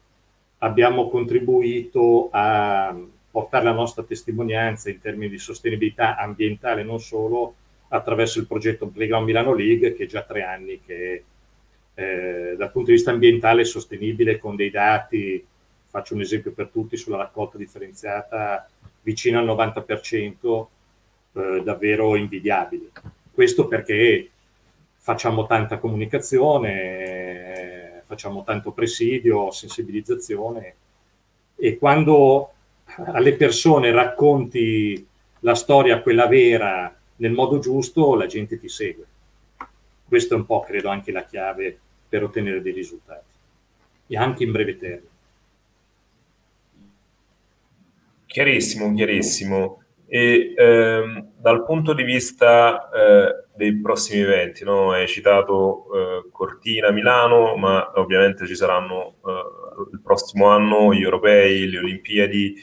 abbiamo 0.59 1.09
contribuito 1.09 2.29
a 2.31 2.95
portare 3.31 3.65
la 3.65 3.73
nostra 3.73 4.03
testimonianza 4.03 4.89
in 4.89 5.01
termini 5.01 5.29
di 5.29 5.37
sostenibilità 5.37 6.17
ambientale 6.17 6.83
non 6.83 6.99
solo 6.99 7.55
attraverso 7.89 8.39
il 8.39 8.47
progetto 8.47 8.87
Playground 8.87 9.25
Milano 9.25 9.53
League 9.53 9.93
che 9.93 10.03
è 10.03 10.07
già 10.07 10.23
tre 10.23 10.43
anni 10.43 10.79
che 10.79 11.23
eh, 11.93 12.55
dal 12.57 12.71
punto 12.71 12.89
di 12.89 12.95
vista 12.95 13.11
ambientale 13.11 13.61
è 13.61 13.65
sostenibile 13.65 14.37
con 14.37 14.55
dei 14.55 14.69
dati 14.69 15.45
faccio 15.89 16.13
un 16.13 16.21
esempio 16.21 16.51
per 16.51 16.67
tutti, 16.67 16.95
sulla 16.97 17.17
raccolta 17.17 17.57
differenziata 17.57 18.69
vicino 19.01 19.39
al 19.39 19.47
90%, 19.47 20.67
eh, 21.33 21.61
davvero 21.63 22.15
invidiabili. 22.15 22.91
Questo 23.31 23.67
perché 23.67 24.29
facciamo 24.97 25.47
tanta 25.47 25.79
comunicazione, 25.79 28.03
facciamo 28.05 28.43
tanto 28.43 28.71
presidio, 28.71 29.49
sensibilizzazione 29.51 30.75
e 31.55 31.77
quando 31.77 32.51
alle 33.05 33.35
persone 33.35 33.91
racconti 33.91 35.07
la 35.39 35.55
storia, 35.55 36.01
quella 36.01 36.27
vera, 36.27 36.93
nel 37.19 37.31
modo 37.31 37.59
giusto, 37.59 38.15
la 38.15 38.25
gente 38.25 38.59
ti 38.59 38.69
segue. 38.69 39.05
Questo 40.05 40.33
è 40.33 40.37
un 40.37 40.45
po', 40.45 40.61
credo, 40.61 40.89
anche 40.89 41.11
la 41.11 41.23
chiave 41.23 41.77
per 42.07 42.23
ottenere 42.23 42.61
dei 42.61 42.73
risultati, 42.73 43.31
e 44.07 44.17
anche 44.17 44.43
in 44.43 44.51
breve 44.51 44.77
termine. 44.77 45.07
Chiarissimo, 48.25 48.93
chiarissimo. 48.93 49.83
E 50.07 50.53
ehm, 50.55 51.33
dal 51.37 51.65
punto 51.65 51.93
di 51.93 52.03
vista 52.03 52.89
eh, 52.89 53.45
dei 53.55 53.79
prossimi 53.79 54.21
eventi, 54.21 54.63
no? 54.63 54.91
hai 54.91 55.07
citato 55.07 55.85
eh, 55.93 56.29
Cortina, 56.31 56.91
Milano, 56.91 57.55
ma 57.55 57.91
ovviamente 57.95 58.47
ci 58.47 58.55
saranno 58.55 59.15
eh, 59.25 59.91
il 59.93 60.01
prossimo 60.01 60.47
anno 60.47 60.93
gli 60.93 61.03
europei, 61.03 61.69
le 61.69 61.77
Olimpiadi. 61.77 62.55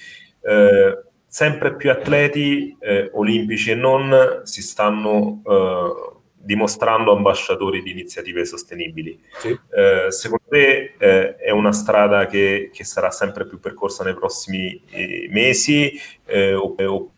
Sempre 1.37 1.77
più 1.77 1.91
atleti 1.91 2.75
eh, 2.81 3.11
olimpici 3.13 3.71
e 3.71 3.75
non 3.75 4.41
si 4.45 4.63
stanno 4.63 5.43
eh, 5.45 6.21
dimostrando 6.33 7.15
ambasciatori 7.15 7.83
di 7.83 7.91
iniziative 7.91 8.47
sostenibili. 8.47 9.21
Sì. 9.37 9.51
Eh, 9.51 10.11
secondo 10.11 10.45
te 10.49 10.95
eh, 10.97 11.37
è 11.37 11.51
una 11.51 11.73
strada 11.73 12.25
che, 12.25 12.71
che, 12.73 12.85
sarà 12.85 13.11
sempre 13.11 13.47
più 13.47 13.61
percorsa 13.61 14.03
nei 14.03 14.15
prossimi 14.15 14.83
eh, 14.89 15.29
mesi? 15.31 15.93
Eh, 16.25 16.55
o, 16.55 16.75
o... 16.75 17.11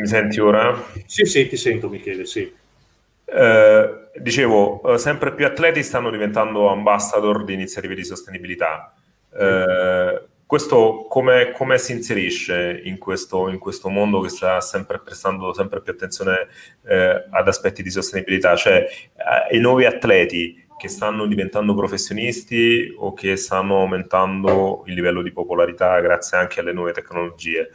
Mi 0.00 0.06
senti 0.06 0.40
ora? 0.40 0.82
Sì, 1.04 1.26
sì, 1.26 1.46
ti 1.46 1.58
sento 1.58 1.90
Michele, 1.90 2.24
sì. 2.24 2.50
Eh, 3.26 4.10
dicevo, 4.16 4.94
eh, 4.94 4.98
sempre 4.98 5.34
più 5.34 5.44
atleti 5.44 5.82
stanno 5.82 6.10
diventando 6.10 6.68
ambassador 6.68 7.44
di 7.44 7.52
iniziative 7.52 7.94
di 7.94 8.04
sostenibilità. 8.04 8.94
Eh, 9.30 10.22
questo 10.46 11.04
come, 11.06 11.52
come, 11.52 11.76
si 11.76 11.92
inserisce 11.92 12.80
in 12.82 12.96
questo, 12.96 13.50
in 13.50 13.58
questo, 13.58 13.90
mondo 13.90 14.20
che 14.20 14.30
sta 14.30 14.62
sempre 14.62 15.00
prestando 15.00 15.52
sempre 15.52 15.82
più 15.82 15.92
attenzione 15.92 16.48
eh, 16.86 17.26
ad 17.28 17.46
aspetti 17.46 17.82
di 17.82 17.90
sostenibilità? 17.90 18.56
Cioè, 18.56 18.76
eh, 18.78 19.54
i 19.54 19.60
nuovi 19.60 19.84
atleti 19.84 20.66
che 20.78 20.88
stanno 20.88 21.26
diventando 21.26 21.74
professionisti 21.74 22.90
o 22.96 23.12
che 23.12 23.36
stanno 23.36 23.80
aumentando 23.80 24.82
il 24.86 24.94
livello 24.94 25.20
di 25.20 25.30
popolarità 25.30 26.00
grazie 26.00 26.38
anche 26.38 26.60
alle 26.60 26.72
nuove 26.72 26.92
tecnologie 26.92 27.68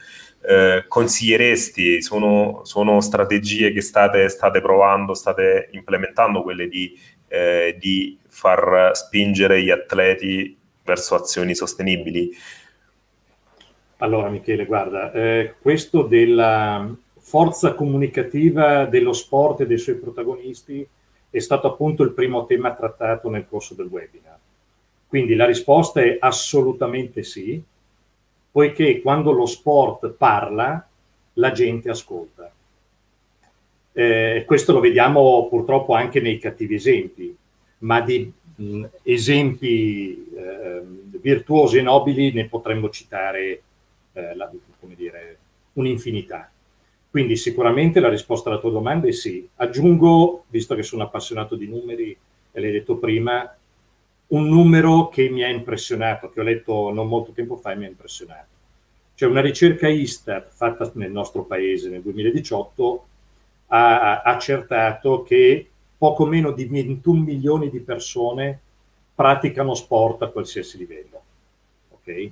eh, 0.48 0.86
consiglieresti? 0.88 2.02
Sono, 2.02 2.62
sono, 2.64 3.02
strategie 3.02 3.72
che 3.72 3.82
state, 3.82 4.30
state, 4.30 4.62
provando, 4.62 5.14
state 5.14 5.70
implementando, 5.72 6.44
quelle 6.44 6.68
di, 6.68 6.98
eh, 7.28 7.76
di 7.80 8.18
far 8.28 8.92
spingere 8.94 9.62
gli 9.62 9.70
atleti 9.70 10.58
verso 10.84 11.16
azioni 11.16 11.56
sostenibili? 11.56 12.32
Allora 13.98 14.30
Michele, 14.30 14.66
guarda, 14.66 15.12
eh, 15.12 15.56
questo 15.60 16.04
della 16.04 16.88
forza 17.18 17.74
comunicativa 17.74 18.86
dello 18.86 19.14
sport 19.14 19.62
e 19.62 19.68
dei 19.68 19.80
suoi 19.80 19.96
protagonisti 19.96 20.88
è 21.30 21.40
stato 21.40 21.68
appunto 21.68 22.04
il 22.04 22.12
primo 22.12 22.46
tema 22.46 22.74
trattato 22.74 23.30
nel 23.30 23.48
corso 23.48 23.74
del 23.74 23.88
webinar. 23.88 24.38
Quindi 25.08 25.36
la 25.36 25.46
risposta 25.46 26.02
è 26.02 26.18
assolutamente 26.20 27.24
sì, 27.24 27.62
poiché 28.56 29.02
quando 29.02 29.34
lo 29.34 29.46
sport 29.46 30.12
parla, 30.12 30.88
la 31.34 31.52
gente 31.52 31.90
ascolta. 31.90 32.50
Eh, 33.92 34.44
questo 34.48 34.72
lo 34.72 34.80
vediamo 34.80 35.50
purtroppo 35.50 35.94
anche 35.94 36.22
nei 36.22 36.38
cattivi 36.38 36.76
esempi, 36.76 37.36
ma 37.80 38.00
di 38.00 38.32
mh, 38.56 38.86
esempi 39.04 40.32
eh, 40.34 40.82
virtuosi 41.20 41.80
e 41.80 41.82
nobili 41.82 42.32
ne 42.32 42.48
potremmo 42.48 42.90
citare 42.90 43.62
eh, 44.14 44.34
la, 44.38 44.50
dire, 44.80 45.38
un'infinità. 45.74 46.50
Quindi 47.10 47.36
sicuramente 47.36 48.00
la 48.00 48.08
risposta 48.08 48.50
alla 48.50 48.60
tua 48.60 48.72
domanda 48.72 49.06
è 49.10 49.12
sì. 49.12 49.46
Aggiungo, 49.56 50.46
visto 50.48 50.76
che 50.76 50.84
sono 50.84 51.04
appassionato 51.04 51.58
di 51.58 51.68
numeri, 51.68 52.18
e 52.54 52.62
l'hai 52.62 52.72
detto 52.72 52.96
prima, 52.96 53.54
un 54.28 54.48
numero 54.48 55.10
che 55.10 55.30
mi 55.30 55.44
ha 55.44 55.48
impressionato, 55.48 56.30
che 56.30 56.40
ho 56.40 56.44
letto 56.44 56.92
non 56.92 57.08
molto 57.08 57.32
tempo 57.32 57.56
fa 57.56 57.72
e 57.72 57.76
mi 57.76 57.86
ha 57.86 57.90
impressionato. 57.90 58.48
Cioè 59.16 59.30
una 59.30 59.42
ricerca 59.42 59.88
Istat 59.88 60.50
fatta 60.54 60.92
nel 60.96 61.12
nostro 61.12 61.44
paese 61.44 61.90
nel 61.90 62.02
2018 62.02 63.08
ha 63.68 64.22
accertato 64.22 65.24
che 65.24 65.70
poco 65.98 66.26
meno 66.26 66.52
di 66.52 66.66
21 66.66 67.22
milioni 67.22 67.70
di 67.70 67.80
persone 67.80 68.60
praticano 69.16 69.74
sport 69.74 70.24
a 70.24 70.28
qualsiasi 70.28 70.78
livello. 70.78 71.22
Okay? 71.92 72.32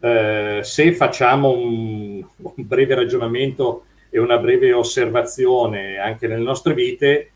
eh, 0.00 0.60
se 0.62 0.92
facciamo 0.92 1.50
un, 1.50 2.24
un, 2.36 2.52
breve 2.56 2.94
ragionamento 2.94 3.84
e 4.10 4.18
una 4.18 4.38
breve 4.38 4.72
osservazione 4.72 5.98
anche 5.98 6.26
nelle 6.26 6.44
nostre 6.44 6.74
vite, 6.74 7.30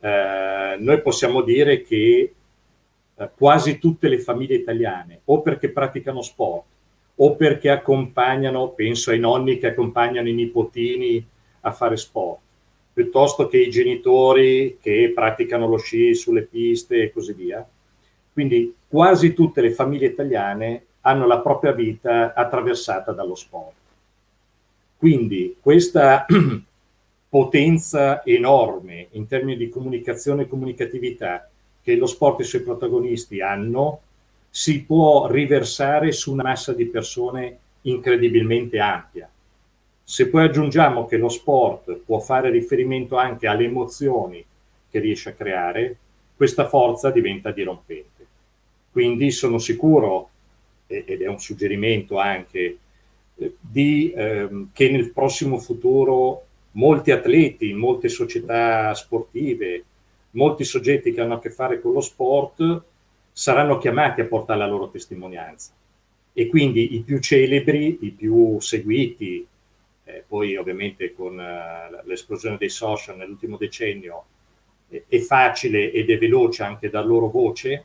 eh, 0.00 0.76
noi 0.78 1.00
possiamo 1.00 1.42
dire 1.42 1.82
che 1.82 2.32
eh, 3.16 3.30
quasi 3.36 3.78
tutte 3.78 4.08
le 4.08 4.18
famiglie 4.18 4.56
italiane, 4.56 5.20
o 5.26 5.40
perché 5.40 5.70
praticano 5.70 6.22
sport, 6.22 6.64
o 7.16 7.36
perché 7.36 7.70
accompagnano, 7.70 8.70
penso 8.70 9.10
ai 9.10 9.20
nonni 9.20 9.58
che 9.58 9.68
accompagnano 9.68 10.28
i 10.28 10.32
nipotini 10.34 11.24
a 11.60 11.72
fare 11.72 11.96
sport, 11.96 12.40
piuttosto 12.92 13.46
che 13.46 13.58
i 13.58 13.70
genitori 13.70 14.78
che 14.80 15.12
praticano 15.14 15.68
lo 15.68 15.76
sci 15.76 16.14
sulle 16.14 16.42
piste 16.42 17.02
e 17.02 17.12
così 17.12 17.32
via. 17.32 17.66
Quindi 18.32 18.74
quasi 18.88 19.32
tutte 19.32 19.60
le 19.60 19.70
famiglie 19.70 20.06
italiane 20.06 20.84
hanno 21.02 21.26
la 21.26 21.38
propria 21.38 21.72
vita 21.72 22.32
attraversata 22.34 23.12
dallo 23.12 23.34
sport. 23.34 23.74
Quindi 24.96 25.56
questa 25.60 26.26
potenza 27.28 28.24
enorme 28.24 29.08
in 29.12 29.26
termini 29.26 29.56
di 29.56 29.68
comunicazione 29.68 30.42
e 30.42 30.48
comunicatività 30.48 31.48
che 31.84 31.96
lo 31.96 32.06
sport 32.06 32.40
e 32.40 32.42
i 32.42 32.46
suoi 32.46 32.62
protagonisti 32.62 33.42
hanno 33.42 34.00
si 34.48 34.82
può 34.82 35.28
riversare 35.30 36.12
su 36.12 36.32
una 36.32 36.42
massa 36.44 36.72
di 36.72 36.86
persone 36.86 37.58
incredibilmente 37.82 38.78
ampia. 38.78 39.28
Se 40.02 40.28
poi 40.28 40.44
aggiungiamo 40.44 41.06
che 41.06 41.18
lo 41.18 41.28
sport 41.28 42.00
può 42.04 42.20
fare 42.20 42.50
riferimento 42.50 43.16
anche 43.16 43.46
alle 43.46 43.64
emozioni 43.64 44.44
che 44.90 44.98
riesce 44.98 45.30
a 45.30 45.32
creare, 45.32 45.96
questa 46.36 46.68
forza 46.68 47.10
diventa 47.10 47.50
dirompente. 47.50 48.26
Quindi 48.90 49.30
sono 49.30 49.58
sicuro, 49.58 50.30
ed 50.86 51.20
è 51.20 51.26
un 51.26 51.40
suggerimento 51.40 52.18
anche, 52.18 52.78
eh, 53.36 53.54
di, 53.60 54.12
ehm, 54.14 54.70
che 54.72 54.88
nel 54.90 55.10
prossimo 55.10 55.58
futuro 55.58 56.44
molti 56.72 57.10
atleti, 57.10 57.72
molte 57.72 58.08
società 58.08 58.94
sportive, 58.94 59.84
molti 60.34 60.64
soggetti 60.64 61.12
che 61.12 61.20
hanno 61.20 61.34
a 61.34 61.40
che 61.40 61.50
fare 61.50 61.80
con 61.80 61.92
lo 61.92 62.00
sport 62.00 62.82
saranno 63.32 63.78
chiamati 63.78 64.20
a 64.20 64.26
portare 64.26 64.60
la 64.60 64.66
loro 64.66 64.88
testimonianza. 64.88 65.72
E 66.32 66.46
quindi 66.46 66.94
i 66.94 67.00
più 67.00 67.18
celebri, 67.20 67.98
i 68.02 68.10
più 68.10 68.60
seguiti, 68.60 69.46
eh, 70.04 70.24
poi 70.26 70.56
ovviamente 70.56 71.14
con 71.14 71.38
uh, 71.38 72.06
l'esplosione 72.06 72.56
dei 72.56 72.68
social 72.68 73.16
nell'ultimo 73.16 73.56
decennio, 73.56 74.24
eh, 74.88 75.04
è 75.08 75.18
facile 75.18 75.92
ed 75.92 76.10
è 76.10 76.18
veloce 76.18 76.62
anche 76.62 76.90
dar 76.90 77.06
loro 77.06 77.28
voce, 77.28 77.84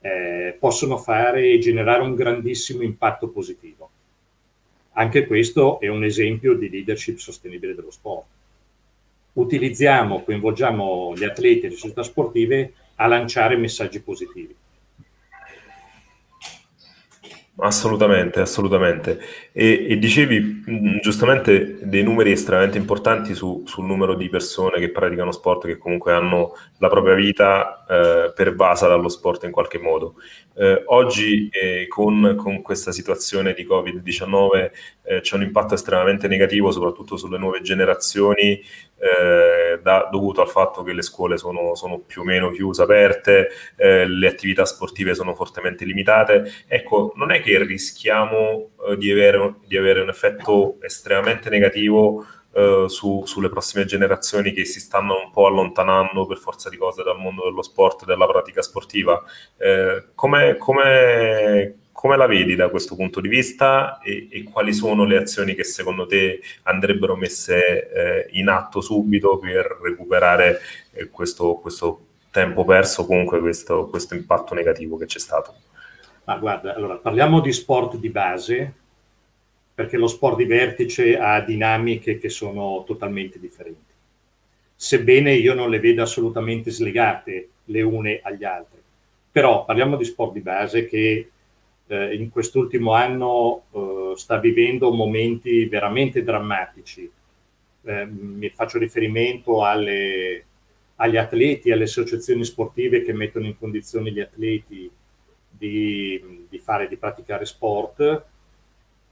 eh, 0.00 0.56
possono 0.58 0.96
fare 0.96 1.50
e 1.50 1.58
generare 1.58 2.02
un 2.02 2.14
grandissimo 2.14 2.82
impatto 2.82 3.28
positivo. 3.28 3.90
Anche 4.92 5.26
questo 5.26 5.80
è 5.80 5.88
un 5.88 6.04
esempio 6.04 6.54
di 6.54 6.68
leadership 6.68 7.18
sostenibile 7.18 7.74
dello 7.74 7.90
sport 7.90 8.26
utilizziamo, 9.34 10.22
coinvolgiamo 10.22 11.14
gli 11.16 11.24
atleti 11.24 11.66
e 11.66 11.68
le 11.70 11.76
società 11.76 12.02
sportive 12.02 12.72
a 12.96 13.06
lanciare 13.06 13.56
messaggi 13.56 14.00
positivi. 14.00 14.54
Assolutamente, 17.56 18.40
assolutamente. 18.40 19.20
E, 19.52 19.86
e 19.90 19.98
dicevi 19.98 20.62
mh, 20.64 21.00
giustamente 21.00 21.78
dei 21.82 22.02
numeri 22.02 22.32
estremamente 22.32 22.78
importanti 22.78 23.34
su, 23.34 23.62
sul 23.66 23.84
numero 23.84 24.14
di 24.14 24.28
persone 24.28 24.78
che 24.78 24.90
praticano 24.90 25.32
sport, 25.32 25.66
che 25.66 25.76
comunque 25.76 26.12
hanno 26.12 26.54
la 26.82 26.88
propria 26.88 27.14
vita 27.14 27.84
eh, 27.88 28.32
pervasa 28.34 28.88
dallo 28.88 29.08
sport 29.08 29.44
in 29.44 29.52
qualche 29.52 29.78
modo. 29.78 30.16
Eh, 30.56 30.82
oggi 30.86 31.48
eh, 31.48 31.86
con, 31.86 32.34
con, 32.36 32.60
questa 32.60 32.90
situazione 32.90 33.54
di 33.54 33.64
Covid-19 33.64 34.70
eh, 35.04 35.20
c'è 35.20 35.36
un 35.36 35.42
impatto 35.42 35.74
estremamente 35.74 36.26
negativo, 36.26 36.72
soprattutto 36.72 37.16
sulle 37.16 37.38
nuove 37.38 37.60
generazioni, 37.60 38.60
eh, 38.98 39.78
da, 39.80 40.08
dovuto 40.10 40.40
al 40.40 40.48
fatto 40.48 40.82
che 40.82 40.92
le 40.92 41.02
scuole 41.02 41.38
sono, 41.38 41.76
sono 41.76 42.00
più 42.00 42.22
o 42.22 42.24
meno 42.24 42.50
chiuse, 42.50 42.82
aperte, 42.82 43.50
eh, 43.76 44.04
le 44.04 44.26
attività 44.26 44.64
sportive 44.64 45.14
sono 45.14 45.36
fortemente 45.36 45.84
limitate. 45.84 46.50
Ecco, 46.66 47.12
non 47.14 47.30
è 47.30 47.40
che 47.40 47.62
rischiamo 47.62 48.70
di 48.98 49.12
avere, 49.12 49.54
di, 49.68 49.76
avere, 49.76 50.00
un 50.00 50.08
effetto 50.08 50.78
estremamente 50.80 51.48
negativo 51.48 52.26
eh, 52.52 52.84
su, 52.88 53.22
sulle 53.24 53.48
prossime 53.48 53.84
generazioni 53.84 54.52
che 54.52 54.64
si 54.64 54.80
stanno 54.80 55.22
un 55.24 55.30
po' 55.30 55.46
allontanando 55.46 56.26
per 56.26 56.38
forza 56.38 56.68
di 56.68 56.76
cose 56.76 57.02
dal 57.02 57.18
mondo 57.18 57.44
dello 57.44 57.62
sport, 57.62 58.04
della 58.04 58.26
pratica 58.26 58.62
sportiva. 58.62 59.22
Eh, 59.56 60.06
come, 60.14 60.56
come 60.56 61.76
come 62.02 62.16
la 62.16 62.26
vedi 62.26 62.56
da 62.56 62.68
questo 62.68 62.96
punto 62.96 63.20
di 63.20 63.28
vista 63.28 64.00
e, 64.00 64.26
e, 64.28 64.42
quali 64.42 64.72
sono 64.72 65.04
le 65.04 65.18
azioni 65.18 65.54
che 65.54 65.62
secondo 65.62 66.04
te 66.04 66.40
andrebbero 66.64 67.14
messe 67.14 67.90
eh, 67.90 68.28
in 68.32 68.48
atto 68.48 68.80
subito 68.80 69.38
per 69.38 69.78
recuperare 69.80 70.58
eh, 70.94 71.08
questo, 71.10 71.58
questo, 71.58 72.06
tempo 72.32 72.64
perso, 72.64 73.06
comunque 73.06 73.38
questo, 73.38 73.88
questo, 73.88 74.14
impatto 74.14 74.54
negativo 74.54 74.96
che 74.96 75.04
c'è 75.04 75.20
stato? 75.20 75.54
Ma 76.24 76.36
guarda, 76.38 76.74
allora 76.74 76.96
parliamo 76.96 77.40
di 77.40 77.52
sport 77.52 77.96
di 77.96 78.08
base, 78.08 78.74
perché 79.74 79.96
lo 79.96 80.06
sport 80.06 80.36
di 80.36 80.44
vertice 80.44 81.16
ha 81.18 81.40
dinamiche 81.40 82.18
che 82.18 82.28
sono 82.28 82.84
totalmente 82.86 83.38
differenti. 83.38 83.90
Sebbene 84.74 85.34
io 85.34 85.54
non 85.54 85.70
le 85.70 85.80
veda 85.80 86.02
assolutamente 86.02 86.70
slegate 86.70 87.48
le 87.64 87.82
une 87.82 88.20
agli 88.22 88.44
altri. 88.44 88.80
Però 89.30 89.64
parliamo 89.64 89.96
di 89.96 90.04
sport 90.04 90.32
di 90.32 90.40
base 90.40 90.86
che 90.86 91.30
eh, 91.86 92.14
in 92.14 92.30
quest'ultimo 92.30 92.92
anno 92.92 93.64
eh, 93.72 94.12
sta 94.16 94.38
vivendo 94.38 94.92
momenti 94.92 95.64
veramente 95.66 96.22
drammatici. 96.22 97.10
Eh, 97.84 98.06
mi 98.06 98.48
faccio 98.50 98.78
riferimento 98.78 99.64
alle, 99.64 100.44
agli 100.96 101.16
atleti, 101.16 101.70
alle 101.70 101.84
associazioni 101.84 102.44
sportive 102.44 103.02
che 103.02 103.12
mettono 103.12 103.46
in 103.46 103.56
condizione 103.56 104.12
gli 104.12 104.20
atleti 104.20 104.90
di, 105.48 106.46
di 106.48 106.58
fare, 106.58 106.88
di 106.88 106.96
praticare 106.96 107.46
sport 107.46 108.24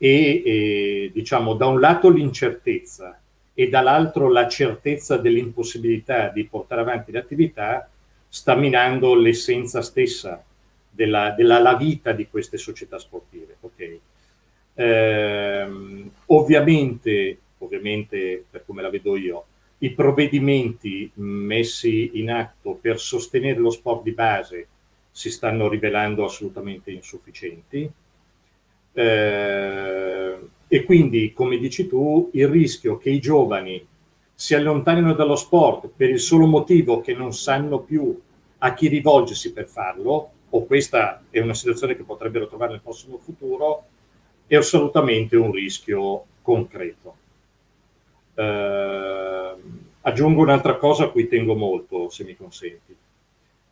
e, 0.03 0.43
e 0.45 1.11
diciamo 1.13 1.53
da 1.53 1.67
un 1.67 1.79
lato 1.79 2.09
l'incertezza 2.09 3.21
e 3.53 3.69
dall'altro 3.69 4.31
la 4.31 4.49
certezza 4.49 5.19
dell'impossibilità 5.19 6.29
di 6.29 6.47
portare 6.47 6.81
avanti 6.81 7.13
l'attività 7.13 7.87
sta 8.27 8.55
minando 8.55 9.15
l'essenza 9.15 9.83
stessa 9.83 10.43
della, 10.89 11.33
della 11.33 11.77
vita 11.77 12.13
di 12.13 12.27
queste 12.29 12.57
società 12.57 12.99
sportive. 12.99 13.57
Okay? 13.61 14.01
Eh, 14.73 16.05
ovviamente, 16.27 17.39
ovviamente, 17.59 18.45
per 18.49 18.65
come 18.65 18.81
la 18.81 18.89
vedo 18.89 19.17
io, 19.17 19.45
i 19.79 19.93
provvedimenti 19.93 21.11
messi 21.17 22.13
in 22.15 22.31
atto 22.31 22.79
per 22.81 22.99
sostenere 22.99 23.59
lo 23.59 23.71
sport 23.71 24.03
di 24.05 24.13
base 24.13 24.67
si 25.11 25.31
stanno 25.31 25.69
rivelando 25.69 26.25
assolutamente 26.25 26.91
insufficienti. 26.91 27.91
Eh, 28.93 30.39
e 30.69 30.85
quindi, 30.85 31.33
come 31.33 31.59
dici 31.59 31.87
tu, 31.87 32.31
il 32.33 32.49
rischio 32.49 32.97
che 32.99 33.11
i 33.11 33.21
giovani 33.21 33.87
si 34.35 34.55
allontanino 34.55 35.15
dallo 35.15 35.37
sport 35.37 35.89
per 35.95 36.11
il 36.11 36.21
solo 36.21 36.47
motivo 36.47 37.01
che 37.01 37.13
non 37.13 37.35
sanno 37.35 37.81
più 37.81 38.19
a 38.59 38.75
chi 38.75 38.89
rivolgersi 38.89 39.53
per 39.53 39.67
farlo 39.67 40.31
o 40.51 40.65
questa 40.65 41.23
è 41.31 41.41
una 41.41 41.55
situazione 41.55 41.97
che 41.97 42.03
potrebbero 42.03 42.47
trovare 42.47 42.73
nel 42.73 42.81
prossimo 42.81 43.19
futuro, 43.19 43.85
è 44.47 44.57
assolutamente 44.57 45.37
un 45.37 45.53
rischio 45.53 46.25
concreto. 46.43 47.17
Eh, 48.35 49.55
aggiungo 50.01 50.43
un'altra 50.43 50.77
cosa 50.77 51.05
a 51.05 51.09
cui 51.11 51.29
tengo 51.29 51.55
molto, 51.55 52.09
se 52.09 52.25
mi 52.25 52.35
consenti. 52.35 52.97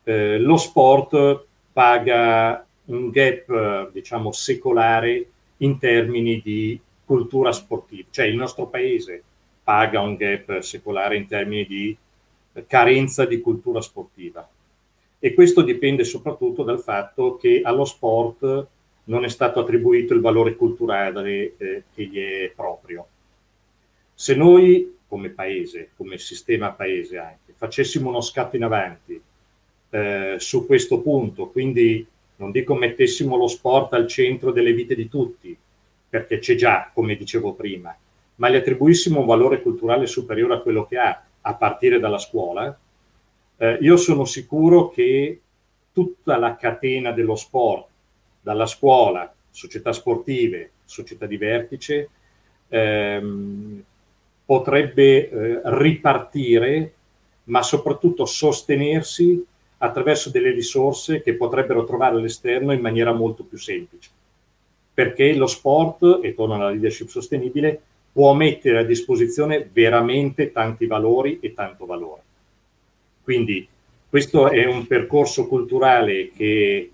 Eh, 0.03 0.39
lo 0.39 0.57
sport 0.57 1.45
paga 1.73 2.65
un 2.89 3.09
gap, 3.09 3.91
diciamo, 3.91 4.31
secolare 4.31 5.27
in 5.57 5.77
termini 5.77 6.41
di 6.43 6.79
cultura 7.05 7.51
sportiva, 7.51 8.07
cioè 8.11 8.25
il 8.25 8.35
nostro 8.35 8.67
paese 8.67 9.23
paga 9.63 10.01
un 10.01 10.15
gap 10.15 10.59
secolare 10.59 11.17
in 11.17 11.27
termini 11.27 11.65
di 11.65 11.97
carenza 12.67 13.25
di 13.25 13.39
cultura 13.41 13.81
sportiva 13.81 14.47
e 15.19 15.33
questo 15.33 15.61
dipende 15.61 16.03
soprattutto 16.03 16.63
dal 16.63 16.79
fatto 16.79 17.35
che 17.35 17.61
allo 17.63 17.85
sport 17.85 18.67
non 19.05 19.25
è 19.25 19.29
stato 19.29 19.59
attribuito 19.59 20.13
il 20.13 20.21
valore 20.21 20.55
culturale 20.55 21.55
eh, 21.57 21.83
che 21.93 22.05
gli 22.05 22.19
è 22.19 22.51
proprio. 22.55 23.05
Se 24.13 24.35
noi 24.35 24.97
come 25.07 25.29
paese, 25.29 25.89
come 25.97 26.17
sistema 26.17 26.71
paese 26.71 27.17
anche, 27.17 27.53
facessimo 27.55 28.09
uno 28.09 28.21
scatto 28.21 28.55
in 28.55 28.63
avanti 28.63 29.19
eh, 29.89 30.35
su 30.37 30.65
questo 30.65 31.01
punto, 31.01 31.47
quindi 31.47 32.05
non 32.39 32.51
dico 32.51 32.73
mettessimo 32.73 33.35
lo 33.35 33.47
sport 33.47 33.93
al 33.93 34.07
centro 34.07 34.51
delle 34.51 34.73
vite 34.73 34.95
di 34.95 35.07
tutti, 35.09 35.55
perché 36.09 36.39
c'è 36.39 36.55
già, 36.55 36.89
come 36.93 37.15
dicevo 37.15 37.53
prima, 37.53 37.95
ma 38.35 38.49
gli 38.49 38.55
attribuissimo 38.55 39.19
un 39.19 39.25
valore 39.25 39.61
culturale 39.61 40.07
superiore 40.07 40.55
a 40.55 40.59
quello 40.61 40.85
che 40.85 40.97
ha, 40.97 41.23
a 41.41 41.55
partire 41.55 41.99
dalla 41.99 42.17
scuola, 42.17 42.77
eh, 43.57 43.77
io 43.81 43.97
sono 43.97 44.23
sicuro 44.23 44.89
che 44.89 45.39
tutta 45.91 46.37
la 46.37 46.55
catena 46.55 47.11
dello 47.11 47.35
sport, 47.35 47.87
dalla 48.41 48.65
scuola 48.65 49.31
società 49.49 49.91
sportive, 49.91 50.71
società 50.85 51.25
di 51.25 51.35
vertice, 51.35 52.09
ehm, 52.69 53.83
potrebbe 54.45 55.29
eh, 55.29 55.61
ripartire, 55.65 56.93
ma 57.45 57.61
soprattutto 57.61 58.25
sostenersi 58.25 59.45
attraverso 59.79 60.29
delle 60.29 60.51
risorse 60.51 61.21
che 61.21 61.35
potrebbero 61.35 61.83
trovare 61.83 62.15
all'esterno 62.15 62.71
in 62.71 62.81
maniera 62.81 63.11
molto 63.11 63.43
più 63.43 63.57
semplice. 63.57 64.09
Perché 64.93 65.33
lo 65.33 65.47
sport, 65.47 66.19
e 66.21 66.33
torno 66.33 66.55
alla 66.55 66.69
leadership 66.69 67.07
sostenibile, 67.07 67.81
può 68.11 68.33
mettere 68.33 68.79
a 68.79 68.83
disposizione 68.83 69.69
veramente 69.71 70.51
tanti 70.51 70.85
valori 70.85 71.39
e 71.41 71.53
tanto 71.53 71.85
valore. 71.85 72.21
Quindi 73.23 73.67
questo 74.09 74.49
è 74.49 74.65
un 74.65 74.87
percorso 74.87 75.47
culturale 75.47 76.31
che 76.31 76.91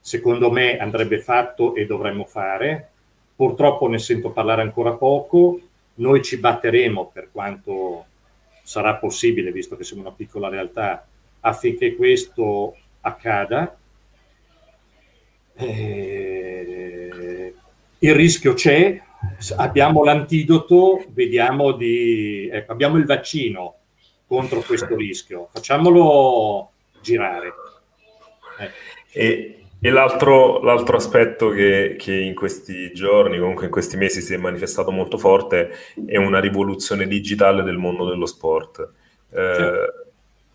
secondo 0.00 0.50
me 0.50 0.76
andrebbe 0.78 1.20
fatto 1.20 1.74
e 1.74 1.86
dovremmo 1.86 2.24
fare. 2.24 2.88
Purtroppo 3.36 3.86
ne 3.86 3.98
sento 3.98 4.30
parlare 4.30 4.62
ancora 4.62 4.92
poco. 4.92 5.60
Noi 5.94 6.22
ci 6.22 6.38
batteremo 6.38 7.10
per 7.12 7.28
quanto 7.32 8.04
sarà 8.62 8.96
possibile, 8.96 9.52
visto 9.52 9.76
che 9.76 9.84
siamo 9.84 10.02
una 10.02 10.12
piccola 10.12 10.48
realtà, 10.48 11.06
affinché 11.40 11.94
questo 11.94 12.76
accada. 13.00 13.76
Eh, 15.54 17.54
il 17.98 18.14
rischio 18.14 18.54
c'è, 18.54 19.00
abbiamo 19.56 20.04
l'antidoto, 20.04 21.04
vediamo 21.08 21.72
di... 21.72 22.48
Ecco, 22.50 22.72
abbiamo 22.72 22.96
il 22.96 23.04
vaccino 23.04 23.74
contro 24.26 24.60
questo 24.60 24.94
rischio, 24.94 25.48
facciamolo 25.52 26.70
girare. 27.02 27.52
Eh. 28.58 28.70
E, 29.12 29.64
e 29.80 29.90
l'altro, 29.90 30.60
l'altro, 30.60 30.96
aspetto 30.96 31.50
che, 31.50 31.96
che, 31.98 32.14
in 32.14 32.34
questi 32.34 32.92
giorni, 32.92 33.38
comunque 33.38 33.64
in 33.64 33.70
questi 33.70 33.96
mesi 33.96 34.20
si 34.20 34.34
è 34.34 34.36
manifestato 34.36 34.90
molto 34.90 35.18
forte, 35.18 35.70
è 36.06 36.16
una 36.16 36.38
rivoluzione 36.38 37.06
digitale 37.06 37.62
del 37.62 37.76
mondo 37.76 38.08
dello 38.08 38.26
sport. 38.26 38.88
Eh, 39.32 39.99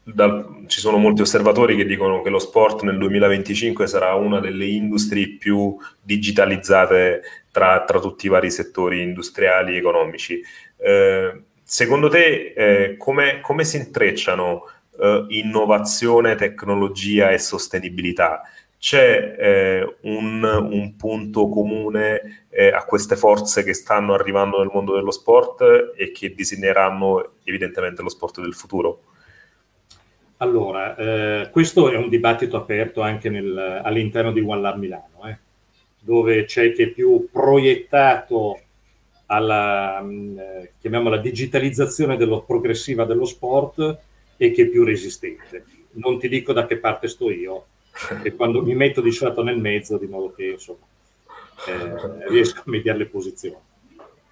da, 0.07 0.45
ci 0.67 0.79
sono 0.79 0.97
molti 0.97 1.21
osservatori 1.21 1.75
che 1.75 1.85
dicono 1.85 2.21
che 2.21 2.29
lo 2.29 2.37
sport 2.37 2.83
nel 2.83 2.97
2025 2.99 3.87
sarà 3.87 4.13
una 4.13 4.39
delle 4.39 4.65
industrie 4.67 5.35
più 5.37 5.75
digitalizzate 5.99 7.21
tra, 7.51 7.83
tra 7.85 7.99
tutti 7.99 8.27
i 8.27 8.29
vari 8.29 8.51
settori 8.51 9.01
industriali 9.01 9.73
e 9.73 9.77
economici. 9.77 10.39
Eh, 10.77 11.41
secondo 11.63 12.09
te 12.09 12.53
eh, 12.55 12.97
come, 12.97 13.39
come, 13.41 13.63
si 13.63 13.77
intrecciano 13.77 14.69
eh, 14.99 15.25
innovazione, 15.29 16.35
tecnologia 16.35 17.31
e 17.31 17.39
sostenibilità? 17.39 18.41
C'è 18.77 19.35
eh, 19.39 19.95
un, 20.01 20.43
un, 20.43 20.95
punto 20.95 21.49
comune 21.49 22.45
eh, 22.49 22.67
a 22.67 22.83
queste 22.83 23.15
forze 23.15 23.63
che 23.63 23.73
stanno 23.73 24.13
arrivando 24.13 24.59
nel 24.59 24.69
mondo 24.71 24.93
dello 24.93 25.09
sport 25.09 25.93
e 25.95 26.11
che 26.11 26.35
disegneranno 26.35 27.37
evidentemente 27.43 28.03
lo 28.03 28.09
sport 28.09 28.39
del 28.41 28.53
futuro? 28.53 28.99
Allora, 30.45 30.95
eh, 30.95 31.49
questo 31.49 31.89
è 31.89 31.97
un 31.97 32.07
dibattito 32.07 32.55
aperto 32.55 33.01
anche 33.01 33.29
nel, 33.29 33.81
all'interno 33.83 34.31
di 34.31 34.41
One 34.41 34.61
Lab 34.61 34.77
Milano, 34.77 35.27
eh, 35.27 35.37
dove 35.99 36.45
c'è 36.45 36.71
chi 36.71 36.83
è 36.83 36.87
più 36.89 37.29
proiettato 37.31 38.59
alla, 39.25 39.99
mh, 40.01 40.37
eh, 40.37 40.71
chiamiamola, 40.79 41.17
digitalizzazione 41.17 42.15
dello, 42.15 42.43
progressiva 42.43 43.05
dello 43.05 43.25
sport 43.25 43.97
e 44.37 44.51
chi 44.51 44.61
è 44.61 44.67
più 44.67 44.83
resistente. 44.83 45.65
Non 45.93 46.19
ti 46.19 46.29
dico 46.29 46.53
da 46.53 46.67
che 46.67 46.77
parte 46.77 47.07
sto 47.07 47.31
io, 47.31 47.65
e 48.21 48.35
quando 48.35 48.61
mi 48.61 48.75
metto 48.75 49.01
di 49.01 49.11
solito 49.11 49.41
nel 49.41 49.57
mezzo, 49.57 49.97
di 49.97 50.05
modo 50.05 50.31
che 50.31 50.45
insomma, 50.45 50.85
eh, 51.67 52.29
riesco 52.29 52.59
a 52.59 52.63
mediare 52.65 52.99
le 52.99 53.05
posizioni. 53.07 53.57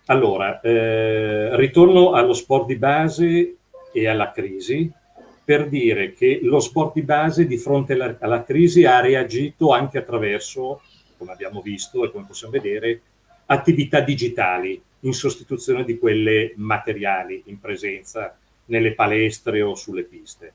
Allora, 0.06 0.62
eh, 0.62 1.58
ritorno 1.58 2.12
allo 2.12 2.34
sport 2.34 2.68
di 2.68 2.76
base 2.76 3.56
e 3.92 4.08
alla 4.08 4.32
crisi 4.32 5.02
per 5.44 5.68
dire 5.68 6.14
che 6.14 6.40
lo 6.42 6.60
sport 6.60 6.94
di 6.94 7.02
base 7.02 7.46
di 7.46 7.58
fronte 7.58 7.94
alla, 7.94 8.16
alla 8.20 8.44
crisi 8.44 8.86
ha 8.86 9.02
reagito 9.02 9.72
anche 9.72 9.98
attraverso, 9.98 10.82
come 11.18 11.34
abbiamo 11.34 11.62
visto 11.62 12.06
e 12.06 12.12
come 12.12 12.26
possiamo 12.26 12.54
vedere, 12.54 13.02
attività 13.48 14.00
digitali 14.00 14.82
in 15.02 15.14
sostituzione 15.14 15.84
di 15.84 15.98
quelle 15.98 16.54
materiali 16.56 17.44
in 17.48 17.60
presenza 17.60 18.38
nelle 18.66 18.94
palestre 18.94 19.62
o 19.62 19.76
sulle 19.76 20.04
piste. 20.04 20.54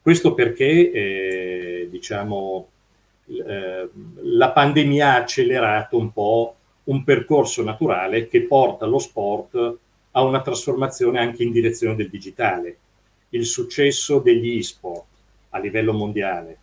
Questo 0.00 0.32
perché, 0.32 0.90
eh, 0.90 1.88
diciamo, 1.90 2.68
eh, 3.26 3.88
la 4.22 4.50
pandemia 4.50 5.08
ha 5.08 5.16
accelerato 5.16 5.98
un 5.98 6.10
po' 6.10 6.54
un 6.84 7.04
percorso 7.04 7.62
naturale 7.62 8.26
che 8.28 8.42
porta 8.42 8.86
lo 8.86 8.98
sport 8.98 9.76
a 10.12 10.22
una 10.22 10.40
trasformazione 10.40 11.20
anche 11.20 11.42
in 11.42 11.52
direzione 11.52 11.94
del 11.94 12.08
digitale 12.08 12.76
il 13.30 13.46
successo 13.46 14.18
degli 14.18 14.58
e-sport 14.58 15.04
a 15.50 15.58
livello 15.58 15.92
mondiale 15.92 16.58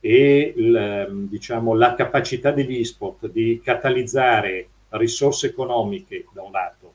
e 0.00 0.52
il, 0.56 1.26
diciamo, 1.28 1.74
la 1.74 1.94
capacità 1.94 2.50
degli 2.50 2.78
e-sport 2.78 3.28
di 3.28 3.60
catalizzare 3.62 4.68
risorse 4.90 5.48
economiche 5.48 6.26
da 6.32 6.42
un 6.42 6.52
lato 6.52 6.92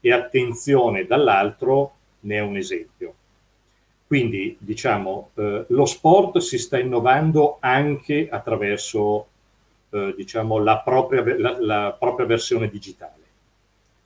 e 0.00 0.12
attenzione 0.12 1.06
dall'altro 1.06 1.92
ne 2.20 2.36
è 2.36 2.40
un 2.40 2.56
esempio. 2.56 3.14
Quindi 4.06 4.56
diciamo 4.58 5.30
eh, 5.34 5.64
lo 5.68 5.84
sport 5.84 6.38
si 6.38 6.58
sta 6.58 6.78
innovando 6.78 7.56
anche 7.60 8.28
attraverso 8.30 9.26
eh, 9.90 10.14
diciamo, 10.16 10.58
la, 10.58 10.78
propria, 10.78 11.24
la, 11.36 11.56
la 11.60 11.96
propria 11.98 12.26
versione 12.26 12.68
digitale. 12.68 13.14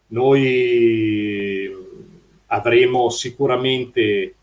Noi 0.08 1.70
avremo 2.46 3.10
sicuramente 3.10 4.34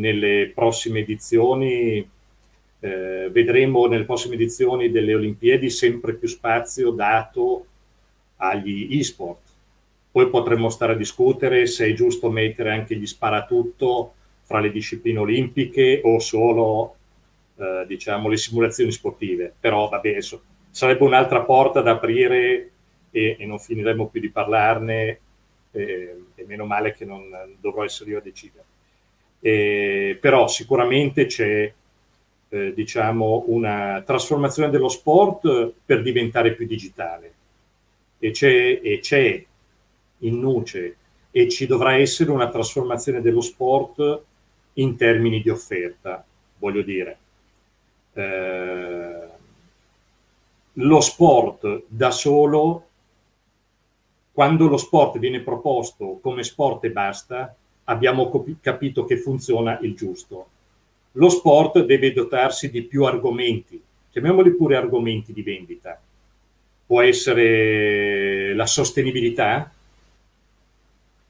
nelle 0.00 0.50
prossime 0.54 1.00
edizioni, 1.00 2.08
eh, 2.80 3.28
vedremo 3.30 3.86
nelle 3.86 4.04
prossime 4.04 4.34
edizioni 4.34 4.90
delle 4.90 5.14
Olimpiadi 5.14 5.68
sempre 5.70 6.14
più 6.14 6.26
spazio 6.26 6.90
dato 6.90 7.66
agli 8.36 8.98
e-sport. 8.98 9.48
Poi 10.10 10.28
potremmo 10.28 10.70
stare 10.70 10.94
a 10.94 10.96
discutere 10.96 11.66
se 11.66 11.86
è 11.86 11.92
giusto 11.92 12.30
mettere 12.30 12.72
anche 12.72 12.96
gli 12.96 13.06
sparatutto 13.06 14.14
fra 14.42 14.58
le 14.58 14.72
discipline 14.72 15.20
olimpiche 15.20 16.00
o 16.02 16.18
solo 16.18 16.96
eh, 17.56 17.84
diciamo 17.86 18.28
le 18.28 18.36
simulazioni 18.36 18.90
sportive. 18.90 19.52
Però 19.60 19.88
vabbè, 19.88 20.08
adesso, 20.08 20.42
sarebbe 20.70 21.04
un'altra 21.04 21.42
porta 21.42 21.82
da 21.82 21.92
aprire 21.92 22.70
e, 23.10 23.36
e 23.38 23.46
non 23.46 23.60
finiremo 23.60 24.08
più 24.08 24.20
di 24.20 24.30
parlarne 24.30 25.20
eh, 25.70 26.16
e 26.34 26.44
meno 26.46 26.64
male 26.64 26.94
che 26.94 27.04
non 27.04 27.30
dovrò 27.60 27.84
essere 27.84 28.10
io 28.10 28.18
a 28.18 28.22
decidere. 28.22 28.64
Eh, 29.40 30.18
però 30.20 30.48
sicuramente 30.48 31.26
c'è 31.26 31.72
eh, 32.50 32.74
diciamo 32.74 33.44
una 33.46 34.02
trasformazione 34.04 34.70
dello 34.70 34.88
sport 34.88 35.72
per 35.84 36.02
diventare 36.02 36.52
più 36.52 36.66
digitale 36.66 37.32
e 38.18 38.32
c'è, 38.32 38.80
e 38.82 38.98
c'è 39.00 39.44
in 40.18 40.38
nuce 40.38 40.96
e 41.30 41.48
ci 41.48 41.66
dovrà 41.66 41.96
essere 41.96 42.30
una 42.30 42.50
trasformazione 42.50 43.22
dello 43.22 43.40
sport 43.40 44.22
in 44.74 44.96
termini 44.96 45.40
di 45.40 45.48
offerta, 45.48 46.24
voglio 46.58 46.82
dire. 46.82 47.18
Eh, 48.12 49.28
lo 50.74 51.00
sport 51.00 51.82
da 51.86 52.10
solo, 52.10 52.86
quando 54.32 54.68
lo 54.68 54.76
sport 54.76 55.18
viene 55.18 55.40
proposto 55.40 56.18
come 56.20 56.42
sport 56.42 56.84
e 56.84 56.90
basta, 56.90 57.54
abbiamo 57.90 58.30
capito 58.60 59.04
che 59.04 59.18
funziona 59.18 59.78
il 59.80 59.94
giusto. 59.94 60.48
Lo 61.12 61.28
sport 61.28 61.84
deve 61.84 62.12
dotarsi 62.12 62.70
di 62.70 62.82
più 62.82 63.04
argomenti, 63.04 63.82
chiamiamoli 64.10 64.54
pure 64.54 64.76
argomenti 64.76 65.32
di 65.32 65.42
vendita. 65.42 66.00
Può 66.86 67.02
essere 67.02 68.54
la 68.54 68.66
sostenibilità, 68.66 69.72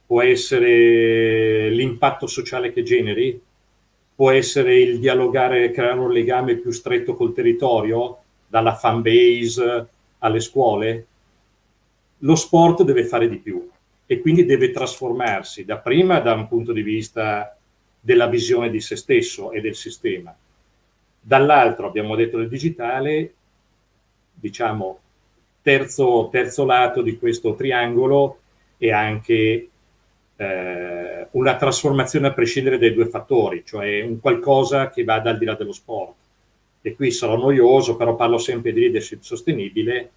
può 0.07 0.23
essere 0.23 1.71
l'impatto 1.71 2.27
sociale 2.27 2.73
che 2.73 2.83
generi, 2.83 3.41
può 4.15 4.31
essere 4.31 4.79
il 4.79 4.99
dialogare, 4.99 5.71
creare 5.71 5.99
un 5.99 6.13
legame 6.13 6.57
più 6.57 6.71
stretto 6.73 7.15
col 7.15 7.33
territorio, 7.33 8.19
dalla 8.47 8.75
fan 8.75 9.01
base 9.01 9.87
alle 10.19 10.41
scuole. 10.41 11.07
Lo 12.19 12.35
sport 12.35 12.83
deve 12.83 13.05
fare 13.05 13.31
di 13.31 13.37
più 13.37 13.67
e 14.11 14.19
quindi 14.19 14.45
deve 14.45 14.73
trasformarsi 14.73 15.65
dapprima 15.65 16.19
da 16.19 16.35
un 16.35 16.49
punto 16.49 16.73
di 16.73 16.83
vista 16.83 17.57
della 18.01 18.27
visione 18.27 18.69
di 18.69 18.81
se 18.81 18.97
stesso 18.97 19.53
e 19.53 19.61
del 19.61 19.77
sistema. 19.77 20.37
Dall'altro 21.21 21.87
abbiamo 21.87 22.17
detto 22.17 22.39
del 22.39 22.49
digitale, 22.49 23.33
diciamo 24.35 24.99
terzo, 25.63 26.29
terzo 26.29 26.65
lato 26.65 27.03
di 27.03 27.17
questo 27.19 27.55
triangolo 27.55 28.41
è 28.79 28.91
anche 28.91 29.69
eh, 30.35 31.27
una 31.31 31.57
trasformazione 31.57 32.27
a 32.27 32.33
prescindere 32.33 32.79
dai 32.79 32.93
due 32.93 33.07
fattori, 33.07 33.63
cioè 33.65 34.03
un 34.03 34.19
qualcosa 34.19 34.91
che 34.91 35.05
vada 35.05 35.31
al 35.31 35.39
di 35.39 35.45
là 35.45 35.55
dello 35.55 35.71
sport. 35.71 36.15
E 36.83 36.97
qui 36.97 37.13
sarò 37.13 37.37
noioso, 37.37 37.95
però 37.95 38.17
parlo 38.17 38.39
sempre 38.39 38.73
di 38.73 38.81
leadership 38.81 39.23
sostenibile. 39.23 40.11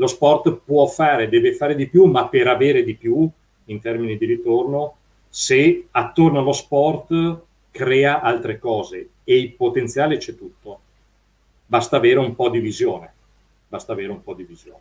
Lo 0.00 0.06
sport 0.06 0.60
può 0.64 0.86
fare, 0.86 1.28
deve 1.28 1.52
fare 1.52 1.74
di 1.74 1.86
più, 1.86 2.06
ma 2.06 2.26
per 2.26 2.48
avere 2.48 2.82
di 2.82 2.94
più 2.94 3.28
in 3.66 3.80
termini 3.82 4.16
di 4.16 4.24
ritorno, 4.24 4.96
se 5.28 5.88
attorno 5.90 6.38
allo 6.38 6.54
sport 6.54 7.40
crea 7.70 8.22
altre 8.22 8.58
cose 8.58 9.08
e 9.22 9.36
il 9.36 9.52
potenziale 9.52 10.16
c'è 10.16 10.34
tutto. 10.36 10.80
Basta 11.66 11.98
avere 11.98 12.18
un 12.18 12.34
po' 12.34 12.48
di 12.48 12.60
visione. 12.60 13.12
Basta 13.68 13.92
avere 13.92 14.10
un 14.10 14.22
po' 14.22 14.32
di 14.32 14.44
visione. 14.44 14.80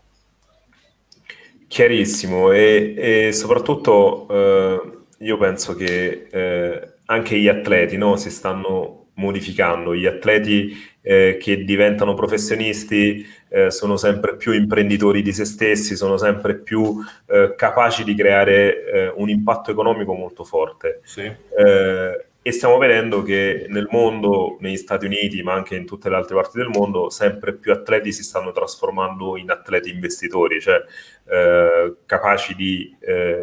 Chiarissimo 1.67 2.53
e, 2.53 2.93
e 2.97 3.31
soprattutto 3.33 4.25
eh, 4.29 4.81
io 5.17 5.37
penso 5.37 5.75
che 5.75 6.27
eh, 6.31 6.91
anche 7.05 7.37
gli 7.37 7.49
atleti 7.49 7.97
no, 7.97 8.15
si 8.15 8.31
stanno 8.31 8.98
modificando, 9.19 9.93
gli 9.93 10.05
atleti 10.05 10.75
eh, 11.01 11.37
che 11.39 11.63
diventano 11.63 12.13
professionisti 12.13 13.25
eh, 13.49 13.69
sono 13.69 13.97
sempre 13.97 14.35
più 14.35 14.53
imprenditori 14.53 15.21
di 15.21 15.33
se 15.33 15.45
stessi, 15.45 15.95
sono 15.95 16.17
sempre 16.17 16.55
più 16.55 17.03
eh, 17.27 17.53
capaci 17.55 18.03
di 18.03 18.15
creare 18.15 18.85
eh, 18.85 19.13
un 19.15 19.29
impatto 19.29 19.71
economico 19.71 20.13
molto 20.13 20.43
forte. 20.43 21.01
Sì. 21.03 21.21
Eh, 21.21 22.25
e 22.41 22.51
stiamo 22.53 22.77
vedendo 22.77 23.21
che 23.21 23.65
nel 23.67 23.87
mondo, 23.91 24.57
negli 24.61 24.77
Stati 24.77 25.05
Uniti, 25.05 25.43
ma 25.43 25.53
anche 25.53 25.75
in 25.75 25.85
tutte 25.85 26.09
le 26.09 26.15
altre 26.15 26.35
parti 26.35 26.57
del 26.57 26.69
mondo, 26.69 27.09
sempre 27.09 27.53
più 27.53 27.73
atleti 27.73 28.13
si 28.13 28.23
stanno 28.23 28.51
trasformando 28.51 29.35
in 29.35 29.51
atleti 29.51 29.89
investitori, 29.89 30.61
cioè 30.61 30.81
eh, 31.29 31.95
capaci 32.05 32.55
di 32.55 32.95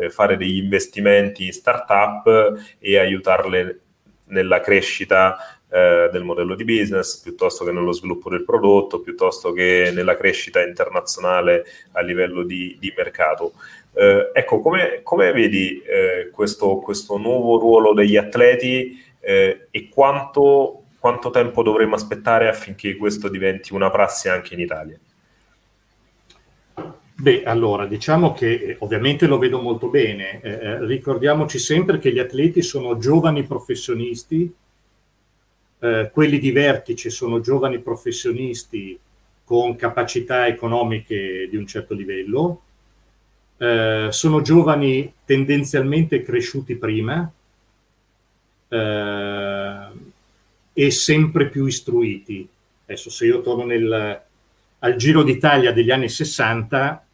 fare 0.08 0.36
degli 0.36 0.56
investimenti 0.56 1.44
in 1.44 1.52
start-up 1.52 2.58
e 2.78 2.98
aiutarle 2.98 3.80
nella 4.28 4.60
crescita 4.60 5.36
eh, 5.68 6.08
del 6.12 6.24
modello 6.24 6.54
di 6.54 6.64
business, 6.64 7.20
piuttosto 7.20 7.64
che 7.64 7.72
nello 7.72 7.92
sviluppo 7.92 8.30
del 8.30 8.44
prodotto, 8.44 9.00
piuttosto 9.00 9.52
che 9.52 9.90
nella 9.94 10.16
crescita 10.16 10.62
internazionale 10.62 11.64
a 11.92 12.00
livello 12.00 12.42
di, 12.42 12.76
di 12.78 12.92
mercato. 12.96 13.52
Eh, 13.92 14.30
ecco, 14.32 14.60
come, 14.60 15.00
come 15.02 15.32
vedi 15.32 15.80
eh, 15.82 16.30
questo, 16.30 16.76
questo, 16.76 17.16
nuovo 17.16 17.58
ruolo 17.58 17.94
degli 17.94 18.16
atleti 18.16 19.02
eh, 19.20 19.68
e 19.70 19.88
quanto, 19.88 20.82
quanto 20.98 21.30
tempo 21.30 21.62
dovremmo 21.62 21.94
aspettare 21.94 22.48
affinché 22.48 22.96
questo 22.96 23.28
diventi 23.28 23.72
una 23.72 23.90
prassi 23.90 24.28
anche 24.28 24.54
in 24.54 24.60
Italia? 24.60 24.98
Beh, 27.18 27.44
allora, 27.44 27.86
diciamo 27.86 28.34
che 28.34 28.52
eh, 28.52 28.76
ovviamente 28.80 29.26
lo 29.26 29.38
vedo 29.38 29.60
molto 29.62 29.88
bene. 29.88 30.40
Eh, 30.42 30.50
eh, 30.50 30.84
ricordiamoci 30.84 31.58
sempre 31.58 31.98
che 31.98 32.12
gli 32.12 32.18
atleti 32.18 32.60
sono 32.60 32.98
giovani 32.98 33.42
professionisti, 33.44 34.54
eh, 35.78 36.10
quelli 36.12 36.38
di 36.38 36.50
vertice 36.50 37.10
sono 37.10 37.40
giovani 37.40 37.78
professionisti 37.80 38.98
con 39.44 39.76
capacità 39.76 40.46
economiche 40.46 41.48
di 41.48 41.56
un 41.56 41.66
certo 41.66 41.94
livello, 41.94 42.62
eh, 43.58 44.08
sono 44.10 44.42
giovani 44.42 45.12
tendenzialmente 45.24 46.22
cresciuti 46.22 46.74
prima 46.74 47.30
eh, 48.68 49.86
e 50.72 50.90
sempre 50.90 51.48
più 51.48 51.66
istruiti. 51.66 52.48
Adesso 52.84 53.08
se 53.10 53.26
io 53.26 53.40
torno 53.40 53.64
nel, 53.64 54.22
al 54.78 54.96
Giro 54.96 55.22
d'Italia 55.22 55.72
degli 55.72 55.90
anni 55.90 56.08
60, 56.08 57.06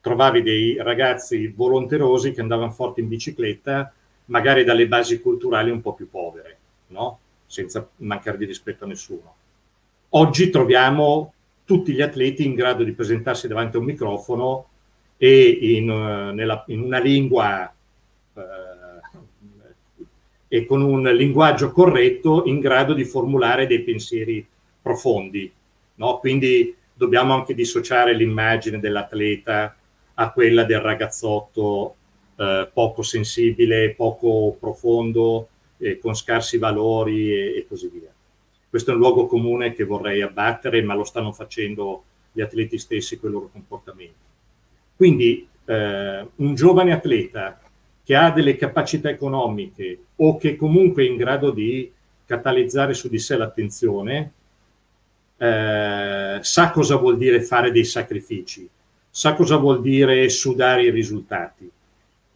trovavi 0.00 0.42
dei 0.42 0.76
ragazzi 0.80 1.48
volonterosi 1.48 2.32
che 2.32 2.40
andavano 2.40 2.70
forti 2.70 3.00
in 3.00 3.08
bicicletta, 3.08 3.92
magari 4.26 4.64
dalle 4.64 4.86
basi 4.86 5.20
culturali 5.20 5.70
un 5.70 5.80
po' 5.80 5.94
più 5.94 6.08
povere, 6.08 6.58
no? 6.88 7.18
Senza 7.48 7.88
mancare 7.96 8.36
di 8.36 8.44
rispetto 8.44 8.84
a 8.84 8.86
nessuno. 8.86 9.34
Oggi 10.10 10.50
troviamo 10.50 11.32
tutti 11.64 11.92
gli 11.92 12.00
atleti 12.00 12.46
in 12.46 12.54
grado 12.54 12.84
di 12.84 12.92
presentarsi 12.92 13.48
davanti 13.48 13.76
a 13.76 13.80
un 13.80 13.86
microfono 13.86 14.66
e 15.16 15.48
in, 15.48 15.90
uh, 15.90 16.32
nella, 16.32 16.62
in 16.68 16.80
una 16.80 16.98
lingua 16.98 17.72
uh, 18.32 18.40
e 20.46 20.64
con 20.64 20.80
un 20.80 21.02
linguaggio 21.02 21.72
corretto 21.72 22.44
in 22.46 22.60
grado 22.60 22.94
di 22.94 23.04
formulare 23.04 23.66
dei 23.66 23.80
pensieri 23.80 24.46
profondi. 24.80 25.52
No? 25.96 26.18
Quindi 26.18 26.74
dobbiamo 26.94 27.34
anche 27.34 27.54
dissociare 27.54 28.14
l'immagine 28.14 28.78
dell'atleta 28.78 29.76
a 30.14 30.32
quella 30.32 30.64
del 30.64 30.80
ragazzotto 30.80 31.94
uh, 32.34 32.68
poco 32.72 33.02
sensibile, 33.02 33.94
poco 33.94 34.56
profondo, 34.58 35.48
eh, 35.78 35.98
con 35.98 36.14
scarsi 36.14 36.58
valori 36.58 37.32
e, 37.32 37.56
e 37.58 37.66
così 37.68 37.88
via. 37.88 38.12
Questo 38.68 38.90
è 38.90 38.94
un 38.94 39.00
luogo 39.00 39.26
comune 39.26 39.72
che 39.72 39.84
vorrei 39.84 40.20
abbattere, 40.20 40.82
ma 40.82 40.94
lo 40.94 41.04
stanno 41.04 41.32
facendo 41.32 42.04
gli 42.32 42.40
atleti 42.40 42.78
stessi 42.78 43.18
con 43.18 43.30
i 43.30 43.32
loro 43.32 43.48
comportamenti. 43.50 44.14
Quindi 44.94 45.48
eh, 45.64 46.26
un 46.36 46.54
giovane 46.54 46.92
atleta 46.92 47.60
che 48.04 48.14
ha 48.14 48.30
delle 48.30 48.56
capacità 48.56 49.08
economiche 49.08 49.98
o 50.16 50.36
che 50.36 50.56
comunque 50.56 51.04
è 51.04 51.08
in 51.08 51.16
grado 51.16 51.50
di 51.50 51.90
catalizzare 52.26 52.94
su 52.94 53.08
di 53.08 53.18
sé 53.18 53.36
l'attenzione, 53.36 54.32
eh, 55.38 56.38
sa 56.40 56.70
cosa 56.70 56.96
vuol 56.96 57.16
dire 57.16 57.42
fare 57.42 57.70
dei 57.70 57.84
sacrifici, 57.84 58.68
sa 59.08 59.34
cosa 59.34 59.56
vuol 59.56 59.80
dire 59.80 60.28
sudare 60.28 60.84
i 60.84 60.90
risultati. 60.90 61.70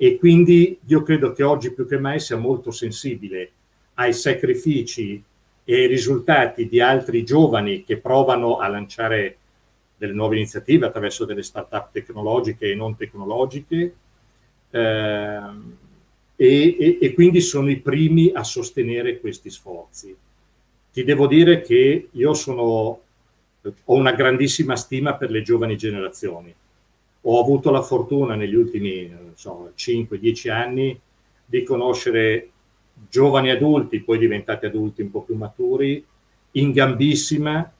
E 0.02 0.18
quindi 0.18 0.80
io 0.86 1.02
credo 1.02 1.30
che 1.30 1.44
oggi 1.44 1.72
più 1.72 1.86
che 1.86 1.96
mai 1.96 2.18
sia 2.18 2.36
molto 2.36 2.72
sensibile 2.72 3.52
ai 3.94 4.12
sacrifici 4.12 5.22
e 5.62 5.74
ai 5.76 5.86
risultati 5.86 6.66
di 6.66 6.80
altri 6.80 7.22
giovani 7.22 7.84
che 7.84 7.98
provano 7.98 8.56
a 8.56 8.66
lanciare 8.66 9.36
delle 9.96 10.12
nuove 10.12 10.34
iniziative 10.34 10.86
attraverso 10.86 11.24
delle 11.24 11.44
start-up 11.44 11.92
tecnologiche 11.92 12.68
e 12.68 12.74
non 12.74 12.96
tecnologiche 12.96 13.94
eh, 14.70 15.40
e, 16.34 16.76
e, 16.76 16.98
e, 17.00 17.14
quindi 17.14 17.40
sono 17.40 17.70
i 17.70 17.76
primi 17.76 18.32
a 18.34 18.42
sostenere 18.42 19.20
questi 19.20 19.50
sforzi. 19.50 20.12
Ti 20.92 21.04
devo 21.04 21.28
dire 21.28 21.60
che 21.60 22.08
io 22.10 22.34
sono, 22.34 22.64
ho 22.64 23.94
una 23.94 24.12
grandissima 24.14 24.74
stima 24.74 25.14
per 25.14 25.30
le 25.30 25.42
giovani 25.42 25.76
generazioni. 25.76 26.52
Ho 27.22 27.40
avuto 27.40 27.70
la 27.70 27.82
fortuna 27.82 28.34
negli 28.34 28.54
ultimi 28.54 29.32
so, 29.34 29.72
5-10 29.76 30.50
anni 30.50 31.00
di 31.44 31.62
conoscere 31.62 32.48
giovani 33.08 33.50
adulti, 33.50 34.00
poi 34.00 34.18
diventati 34.18 34.66
adulti 34.66 35.02
un 35.02 35.10
po' 35.10 35.22
più 35.22 35.36
maturi, 35.36 36.04
in 36.52 36.72
gambissima, 36.72 37.70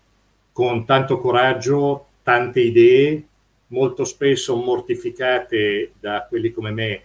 con 0.53 0.85
tanto 0.85 1.19
coraggio, 1.19 2.07
tante 2.23 2.61
idee, 2.61 3.27
molto 3.69 4.05
spesso 4.05 4.57
mortificate 4.57 5.93
da 5.99 6.27
quelli 6.29 6.53
come 6.53 6.71
me, 6.71 7.03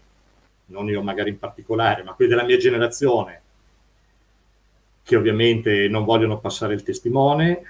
non 0.67 0.89
io 0.89 1.01
magari 1.01 1.29
in 1.29 1.39
particolare, 1.39 2.03
ma 2.03 2.13
quelli 2.13 2.31
della 2.31 2.43
mia 2.43 2.57
generazione, 2.57 3.41
che 5.03 5.15
ovviamente 5.15 5.87
non 5.87 6.03
vogliono 6.03 6.39
passare 6.39 6.73
il 6.73 6.83
testimone. 6.83 7.61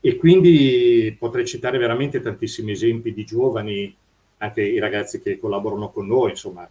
E 0.00 0.16
quindi 0.16 1.14
potrei 1.18 1.46
citare 1.46 1.78
veramente 1.78 2.20
tantissimi 2.20 2.72
esempi 2.72 3.12
di 3.12 3.24
giovani, 3.24 3.94
anche 4.38 4.62
i 4.62 4.78
ragazzi 4.78 5.20
che 5.20 5.38
collaborano 5.38 5.90
con 5.90 6.06
noi, 6.06 6.30
insomma, 6.30 6.68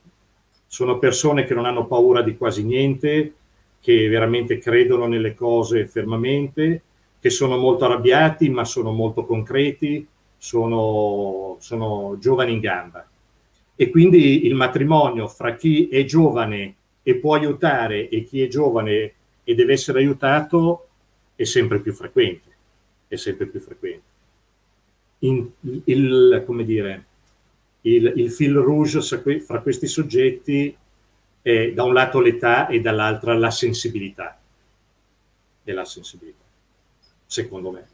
sono 0.66 1.00
persone 1.00 1.46
che 1.46 1.54
non 1.54 1.66
hanno 1.66 1.88
paura 1.88 2.22
di 2.22 2.38
quasi 2.38 2.64
niente, 2.64 3.34
che 3.80 4.08
veramente 4.08 4.58
credono 4.58 5.08
nelle 5.08 5.34
cose 5.34 5.86
fermamente 5.86 6.82
che 7.20 7.30
sono 7.30 7.58
molto 7.58 7.86
arrabbiati 7.86 8.50
ma 8.50 8.64
sono 8.64 8.92
molto 8.92 9.26
concreti, 9.26 10.06
sono, 10.38 11.58
sono 11.60 12.18
giovani 12.20 12.54
in 12.54 12.60
gamba. 12.60 13.08
E 13.76 13.90
quindi 13.90 14.46
il 14.46 14.56
matrimonio 14.56 15.28
fra 15.28 15.56
chi 15.56 15.88
è 15.88 16.04
giovane 16.04 16.76
e 17.04 17.16
può 17.16 17.36
aiutare 17.36 18.10
e 18.10 18.24
chi 18.24 18.42
è 18.42 18.48
giovane 18.48 19.14
e 19.44 19.56
deve 19.56 19.74
essere 19.74 20.00
aiutato 20.00 20.88
è 21.36 21.44
sempre 21.44 21.80
più 21.80 21.94
frequente, 21.94 22.57
è 23.08 23.16
sempre 23.16 23.46
più 23.48 23.60
frequente. 23.60 24.16
In, 25.20 25.50
il, 25.86 26.44
come 26.46 26.64
dire, 26.64 27.06
il, 27.82 28.14
il 28.16 28.32
fil 28.32 28.54
rouge 28.54 29.02
fra 29.40 29.62
questi 29.62 29.88
soggetti 29.88 30.76
è 31.42 31.72
da 31.72 31.84
un 31.84 31.94
lato 31.94 32.20
l'età 32.20 32.68
e 32.68 32.82
dall'altra 32.82 33.34
la 33.34 33.52
sensibilità. 33.52 34.40
E 35.64 35.74
la 35.74 35.86
sensibilità 35.86 36.46
secondo 37.28 37.72
me. 37.72 37.88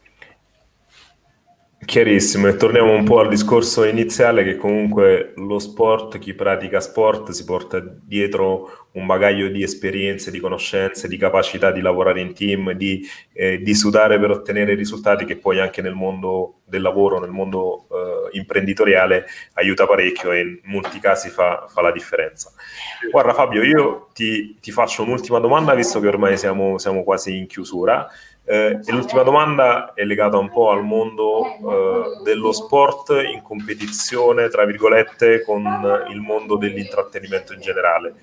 Chiarissimo, 1.86 2.48
e 2.48 2.56
torniamo 2.56 2.93
un 2.93 3.04
po' 3.04 3.19
al 3.19 3.30
discorso 3.30 3.84
iniziale 3.84 4.43
che 4.43 4.56
comunque 4.56 5.34
lo 5.38 5.60
sport, 5.60 6.19
chi 6.19 6.34
pratica 6.34 6.80
sport 6.80 7.32
si 7.32 7.43
porta 7.46 7.84
dietro 7.84 8.88
un 8.93 9.06
bagaglio 9.06 9.48
di 9.48 9.63
esperienze, 9.63 10.30
di 10.30 10.39
conoscenze, 10.39 11.08
di 11.08 11.17
capacità 11.17 11.72
di 11.72 11.82
lavorare 11.82 12.22
in 12.22 12.34
team, 12.34 12.74
di, 12.74 13.06
eh, 13.34 13.60
di 13.60 13.74
sudare 13.74 14.19
per 14.19 14.30
ottenere 14.32 14.76
risultati 14.76 15.26
che 15.26 15.38
poi 15.38 15.60
anche 15.60 15.82
nel 15.82 15.93
mondo 15.96 16.60
del 16.65 16.82
lavoro, 16.82 17.19
nel 17.19 17.32
mondo 17.32 17.88
eh, 17.89 18.38
imprenditoriale 18.38 19.26
aiuta 19.54 19.86
parecchio 19.86 20.32
e 20.32 20.41
in 20.41 20.60
molti 20.63 21.00
casi 21.00 21.30
fa, 21.30 21.65
fa 21.67 21.82
la 21.82 21.91
differenza. 21.91 22.52
Guarda 23.12 23.34
Fabio, 23.34 23.63
io 23.63 24.10
ti, 24.13 24.58
ti, 24.60 24.72
faccio 24.72 25.04
un'ultima 25.04 25.39
domanda 25.39 25.74
visto 25.74 26.00
che 26.00 26.08
ormai 26.08 26.38
siamo, 26.38 26.78
siamo 26.78 27.04
quasi 27.04 27.36
in 27.36 27.48
chiusura. 27.48 28.08
Eh, 28.45 28.79
e 28.84 28.91
l'ultima 28.91 29.23
domanda 29.23 29.93
è 29.93 30.03
legata 30.03 30.38
un 30.38 30.51
po' 30.51 30.69
al 30.69 30.84
mondo 30.84 31.45
eh, 31.45 32.23
dello 32.23 32.51
sport 32.51 33.12
in 33.32 33.41
competizione, 33.41 34.49
tra 34.49 34.65
virgolette, 34.65 35.43
con 35.43 35.63
il 36.10 36.19
mondo 36.19 36.58
dell'intrattenimento 36.58 37.53
in 37.53 37.62
generale. 37.62 38.15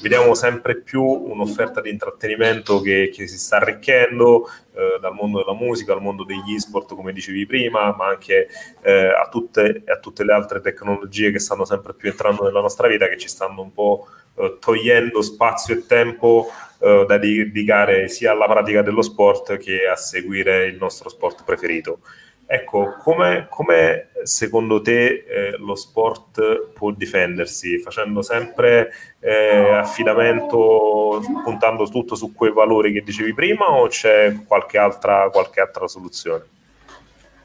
Vediamo 0.00 0.34
sempre 0.34 0.76
più 0.76 1.02
un'offerta 1.02 1.80
di 1.80 1.90
intrattenimento 1.90 2.80
che, 2.80 3.10
che 3.12 3.26
si 3.26 3.36
sta 3.36 3.56
arricchendo 3.56 4.48
eh, 4.74 4.98
dal 5.00 5.12
mondo 5.12 5.38
della 5.38 5.54
musica 5.56 5.92
al 5.92 6.02
mondo 6.02 6.22
degli 6.22 6.54
e-sport, 6.54 6.94
come 6.94 7.12
dicevi 7.12 7.44
prima, 7.44 7.92
ma 7.96 8.06
anche 8.06 8.48
eh, 8.80 9.08
a, 9.08 9.28
tutte, 9.28 9.82
a 9.86 9.98
tutte 9.98 10.24
le 10.24 10.32
altre 10.32 10.60
tecnologie 10.60 11.32
che 11.32 11.40
stanno 11.40 11.64
sempre 11.64 11.94
più 11.94 12.10
entrando 12.10 12.44
nella 12.44 12.60
nostra 12.60 12.86
vita, 12.86 13.08
che 13.08 13.18
ci 13.18 13.28
stanno 13.28 13.62
un 13.62 13.72
po' 13.72 14.06
eh, 14.36 14.56
togliendo 14.60 15.22
spazio 15.22 15.74
e 15.74 15.86
tempo 15.86 16.48
eh, 16.80 17.04
da 17.06 17.18
dedicare 17.18 18.08
sia 18.08 18.32
alla 18.32 18.46
pratica 18.46 18.82
dello 18.82 19.02
sport 19.02 19.56
che 19.58 19.86
a 19.86 19.96
seguire 19.96 20.66
il 20.66 20.76
nostro 20.76 21.08
sport 21.08 21.44
preferito. 21.44 22.00
Ecco, 22.46 22.96
come, 22.98 23.46
come 23.48 24.08
secondo 24.24 24.82
te 24.82 25.24
eh, 25.26 25.56
lo 25.56 25.74
sport 25.74 26.72
può 26.74 26.90
difendersi? 26.90 27.78
Facendo 27.78 28.20
sempre 28.20 28.92
eh, 29.20 29.70
affidamento, 29.70 31.22
puntando 31.42 31.88
tutto 31.88 32.14
su 32.14 32.34
quei 32.34 32.52
valori 32.52 32.92
che 32.92 33.00
dicevi 33.00 33.32
prima 33.32 33.70
o 33.70 33.86
c'è 33.86 34.34
qualche 34.46 34.76
altra, 34.76 35.30
qualche 35.30 35.60
altra 35.60 35.88
soluzione? 35.88 36.44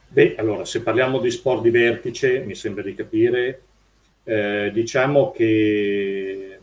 Beh, 0.10 0.36
allora, 0.38 0.66
se 0.66 0.82
parliamo 0.82 1.20
di 1.20 1.32
sport 1.32 1.62
di 1.62 1.70
vertice, 1.70 2.40
mi 2.40 2.56
sembra 2.56 2.84
di 2.84 2.94
capire, 2.94 3.62
eh, 4.26 4.70
diciamo 4.74 5.32
che 5.32 6.59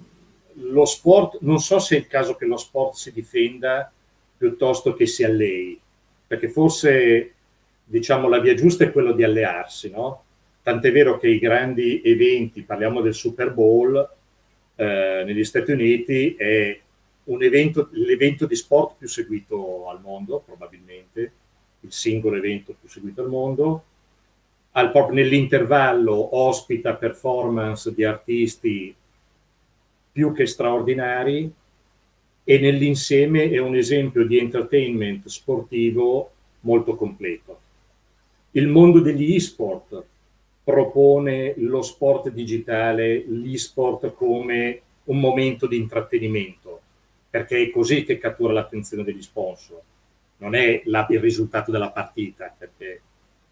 lo 0.59 0.85
sport, 0.85 1.39
non 1.41 1.59
so 1.59 1.79
se 1.79 1.97
è 1.97 1.99
il 1.99 2.07
caso 2.07 2.35
che 2.37 2.47
lo 2.47 2.57
sport 2.57 2.95
si 2.95 3.13
difenda 3.13 3.91
piuttosto 4.37 4.95
che 4.95 5.07
si 5.07 5.25
allei, 5.25 5.79
perché 6.27 6.49
forse 6.49 7.33
diciamo 7.85 8.29
la 8.29 8.41
via 8.41 8.55
giusta 8.55 8.85
è 8.85 8.93
quella 8.93 9.13
di 9.13 9.23
allearsi, 9.23 9.91
no? 9.91 10.23
Tant'è 10.63 10.91
vero 10.91 11.19
che 11.19 11.29
i 11.29 11.39
grandi 11.39 12.03
eventi, 12.05 12.63
parliamo 12.63 13.01
del 13.01 13.15
Super 13.15 13.53
Bowl 13.53 13.97
eh, 14.75 15.23
negli 15.25 15.45
Stati 15.45 15.71
Uniti, 15.71 16.35
è 16.35 16.79
evento, 17.25 17.89
l'evento 17.93 18.47
di 18.47 18.57
sport 18.57 18.97
più 18.99 19.09
seguito 19.09 19.89
al 19.89 20.01
mondo, 20.01 20.43
probabilmente, 20.45 21.33
il 21.81 21.93
singolo 21.93 22.37
evento 22.37 22.75
più 22.79 22.89
seguito 22.89 23.23
al 23.23 23.29
mondo. 23.29 23.85
Al, 24.73 24.93
nell'intervallo 25.13 26.37
ospita 26.37 26.95
performance 26.95 27.95
di 27.95 28.05
artisti 28.05 28.95
più 30.17 30.33
che 30.33 30.47
straordinari 30.47 31.53
e 32.43 32.59
nell'insieme 32.59 33.51
è 33.51 33.59
un 33.59 33.77
esempio 33.77 34.27
di 34.27 34.39
entertainment 34.39 35.27
sportivo 35.27 36.31
molto 36.61 36.97
completo. 36.97 37.61
Il 38.53 38.67
mondo 38.67 39.01
degli 39.01 39.35
e-sport 39.35 40.03
propone 40.65 41.53
lo 41.59 41.83
sport 41.83 42.31
digitale, 42.31 43.27
l'e-sport 43.29 44.15
come 44.15 44.81
un 45.05 45.21
momento 45.21 45.67
di 45.67 45.77
intrattenimento, 45.77 46.81
perché 47.29 47.65
è 47.65 47.71
così 47.71 48.03
che 48.05 48.17
cattura 48.17 48.55
l'attenzione 48.55 49.05
degli 49.05 49.21
sponsor. 49.21 49.83
Non 50.39 50.55
è 50.55 50.81
la, 50.87 51.07
il 51.11 51.21
risultato 51.21 51.71
della 51.71 51.91
partita, 51.91 52.55
perché 52.57 53.03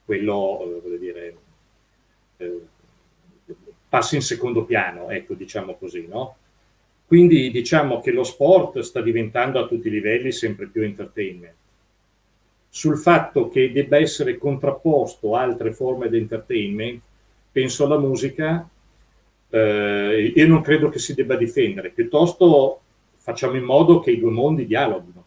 quello, 0.02 0.80
eh, 0.82 0.98
dire, 0.98 1.36
eh, 2.38 2.60
passa 3.86 4.14
in 4.14 4.22
secondo 4.22 4.64
piano, 4.64 5.10
ecco, 5.10 5.34
diciamo 5.34 5.74
così, 5.74 6.06
no? 6.08 6.36
Quindi 7.06 7.50
diciamo 7.50 8.00
che 8.00 8.10
lo 8.10 8.24
sport 8.24 8.80
sta 8.80 9.00
diventando 9.00 9.60
a 9.60 9.66
tutti 9.66 9.88
i 9.88 9.90
livelli 9.90 10.32
sempre 10.32 10.66
più 10.66 10.82
entertainment. 10.82 11.54
Sul 12.68 12.98
fatto 12.98 13.48
che 13.48 13.70
debba 13.70 13.98
essere 13.98 14.36
contrapposto 14.36 15.36
a 15.36 15.42
altre 15.42 15.72
forme 15.72 16.08
di 16.08 16.16
entertainment, 16.16 17.00
penso 17.52 17.84
alla 17.84 17.98
musica, 17.98 18.68
eh, 19.50 20.32
io 20.34 20.46
non 20.48 20.60
credo 20.60 20.88
che 20.88 20.98
si 20.98 21.14
debba 21.14 21.36
difendere, 21.36 21.90
piuttosto 21.90 22.80
facciamo 23.16 23.56
in 23.56 23.62
modo 23.62 24.00
che 24.00 24.10
i 24.10 24.18
due 24.18 24.32
mondi 24.32 24.66
dialoghino, 24.66 25.24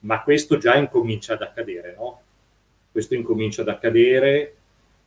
ma 0.00 0.22
questo 0.22 0.56
già 0.56 0.76
incomincia 0.76 1.34
ad 1.34 1.42
accadere, 1.42 1.94
no? 1.96 2.20
Questo 2.90 3.14
incomincia 3.14 3.60
ad 3.60 3.68
accadere, 3.68 4.54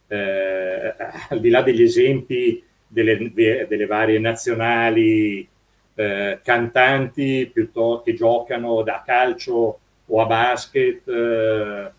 eh, 0.07 0.95
al 1.29 1.39
di 1.39 1.49
là 1.49 1.61
degli 1.63 1.81
esempi 1.81 2.63
delle, 2.87 3.31
delle 3.33 3.85
varie 3.85 4.19
nazionali 4.19 5.47
eh, 5.95 6.39
cantanti 6.43 7.49
piuttosto 7.51 8.03
che 8.03 8.13
giocano 8.13 8.83
da 8.83 9.01
calcio 9.05 9.79
o 10.05 10.21
a 10.21 10.25
basket 10.25 11.07
eh, 11.07 11.91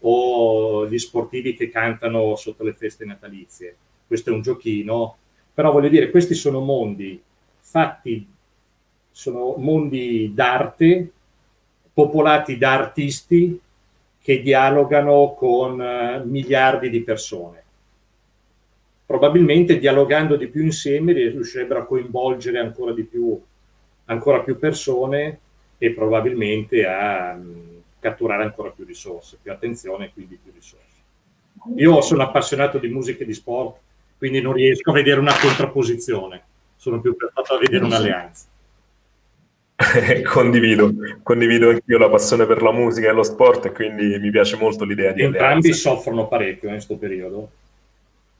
o 0.00 0.88
gli 0.88 0.98
sportivi 0.98 1.54
che 1.54 1.68
cantano 1.68 2.36
sotto 2.36 2.64
le 2.64 2.72
feste 2.72 3.04
natalizie. 3.04 3.76
Questo 4.06 4.30
è 4.30 4.32
un 4.32 4.40
giochino, 4.40 5.16
però 5.52 5.72
voglio 5.72 5.88
dire, 5.88 6.10
questi 6.10 6.34
sono 6.34 6.60
mondi 6.60 7.20
fatti, 7.58 8.26
sono 9.10 9.54
mondi 9.58 10.32
d'arte, 10.32 11.10
popolati 11.92 12.56
da 12.56 12.72
artisti 12.72 13.60
che 14.22 14.40
dialogano 14.42 15.34
con 15.36 15.78
uh, 15.80 16.26
miliardi 16.26 16.88
di 16.88 17.02
persone 17.02 17.59
probabilmente 19.10 19.80
dialogando 19.80 20.36
di 20.36 20.46
più 20.46 20.62
insieme 20.62 21.12
riuscirebbero 21.12 21.80
a 21.80 21.84
coinvolgere 21.84 22.60
ancora 22.60 22.92
di 22.92 23.02
più, 23.02 23.36
ancora 24.04 24.38
più 24.38 24.56
persone 24.56 25.40
e 25.78 25.90
probabilmente 25.90 26.86
a 26.86 27.34
um, 27.34 27.82
catturare 27.98 28.44
ancora 28.44 28.70
più 28.70 28.84
risorse, 28.84 29.38
più 29.42 29.50
attenzione 29.50 30.04
e 30.04 30.10
quindi 30.12 30.38
più 30.40 30.52
risorse. 30.54 30.84
Io 31.74 32.00
sono 32.02 32.22
appassionato 32.22 32.78
di 32.78 32.86
musica 32.86 33.24
e 33.24 33.26
di 33.26 33.34
sport, 33.34 33.78
quindi 34.16 34.40
non 34.40 34.52
riesco 34.52 34.90
a 34.90 34.94
vedere 34.94 35.18
una 35.18 35.34
contrapposizione, 35.36 36.42
sono 36.76 37.00
più 37.00 37.16
portato 37.16 37.54
a 37.54 37.58
vedere 37.58 37.84
un'alleanza. 37.84 38.44
condivido, 40.32 40.88
condivido 41.24 41.70
anch'io 41.70 41.98
la 41.98 42.08
passione 42.08 42.46
per 42.46 42.62
la 42.62 42.70
musica 42.70 43.08
e 43.08 43.12
lo 43.12 43.24
sport 43.24 43.64
e 43.64 43.72
quindi 43.72 44.20
mi 44.20 44.30
piace 44.30 44.54
molto 44.54 44.84
l'idea 44.84 45.10
di 45.10 45.22
Entrambi 45.22 45.66
alleanza. 45.66 45.90
soffrono 45.90 46.28
parecchio 46.28 46.68
in 46.68 46.74
questo 46.74 46.96
periodo. 46.96 47.50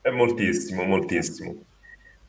È 0.00 0.10
moltissimo, 0.10 0.84
moltissimo. 0.84 1.64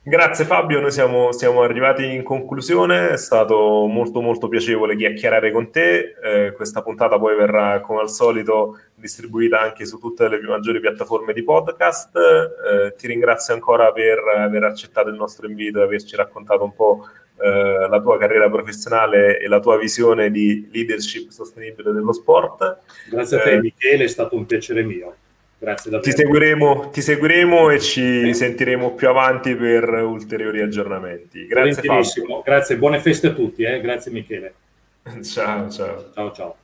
Grazie 0.04 0.46
Fabio, 0.46 0.82
noi 0.82 0.92
siamo, 0.92 1.32
siamo, 1.32 1.62
arrivati 1.62 2.04
in 2.12 2.24
conclusione, 2.24 3.12
è 3.12 3.18
stato 3.18 3.86
molto 3.86 4.20
molto 4.20 4.48
piacevole 4.48 4.96
chiacchierare 4.96 5.52
con 5.52 5.70
te, 5.70 6.16
eh, 6.24 6.54
questa 6.54 6.82
puntata 6.82 7.20
poi 7.20 7.36
verrà 7.36 7.82
come 7.82 8.02
al 8.02 8.10
solito 8.10 8.80
distribuita 8.96 9.60
anche 9.60 9.86
su 9.86 10.00
tutte 10.00 10.28
le 10.28 10.42
maggiori 10.42 10.80
piattaforme 10.80 11.34
di 11.34 11.44
podcast, 11.44 12.16
eh, 12.16 12.96
ti 12.96 13.06
ringrazio 13.06 13.54
ancora 13.54 13.92
per 13.92 14.18
aver 14.38 14.64
accettato 14.64 15.10
il 15.10 15.16
nostro 15.18 15.48
invito 15.48 15.80
e 15.80 15.84
averci 15.84 16.16
raccontato 16.16 16.64
un 16.64 16.74
po' 16.74 17.06
eh, 17.40 17.88
la 17.88 18.02
tua 18.02 18.18
carriera 18.18 18.50
professionale 18.50 19.38
e 19.38 19.48
la 19.48 19.60
tua 19.60 19.78
visione 19.78 20.32
di 20.32 20.68
leadership 20.72 21.30
sostenibile 21.30 21.92
dello 21.92 22.12
sport. 22.12 22.80
Grazie 23.08 23.38
a 23.38 23.44
te 23.44 23.52
eh, 23.52 23.60
Michele, 23.60 24.06
è 24.06 24.08
stato 24.08 24.36
un 24.36 24.48
piacere 24.48 24.82
mio. 24.82 25.16
Grazie 25.62 25.92
davvero. 25.92 26.12
Ti 26.12 26.18
seguiremo, 26.20 26.90
ti 26.90 27.02
seguiremo 27.02 27.70
e 27.70 27.80
ci 27.80 28.34
sentiremo 28.34 28.96
più 28.96 29.10
avanti 29.10 29.56
per 29.56 29.88
ulteriori 29.90 30.60
aggiornamenti. 30.60 31.46
Grazie 31.46 31.84
Grazie, 32.44 32.78
buone 32.78 33.00
feste 33.00 33.28
a 33.28 33.32
tutti, 33.32 33.62
eh? 33.62 33.80
grazie 33.80 34.12
Michele. 34.12 34.54
ciao, 35.22 35.70
ciao. 35.70 36.12
Ciao, 36.16 36.32
ciao. 36.32 36.56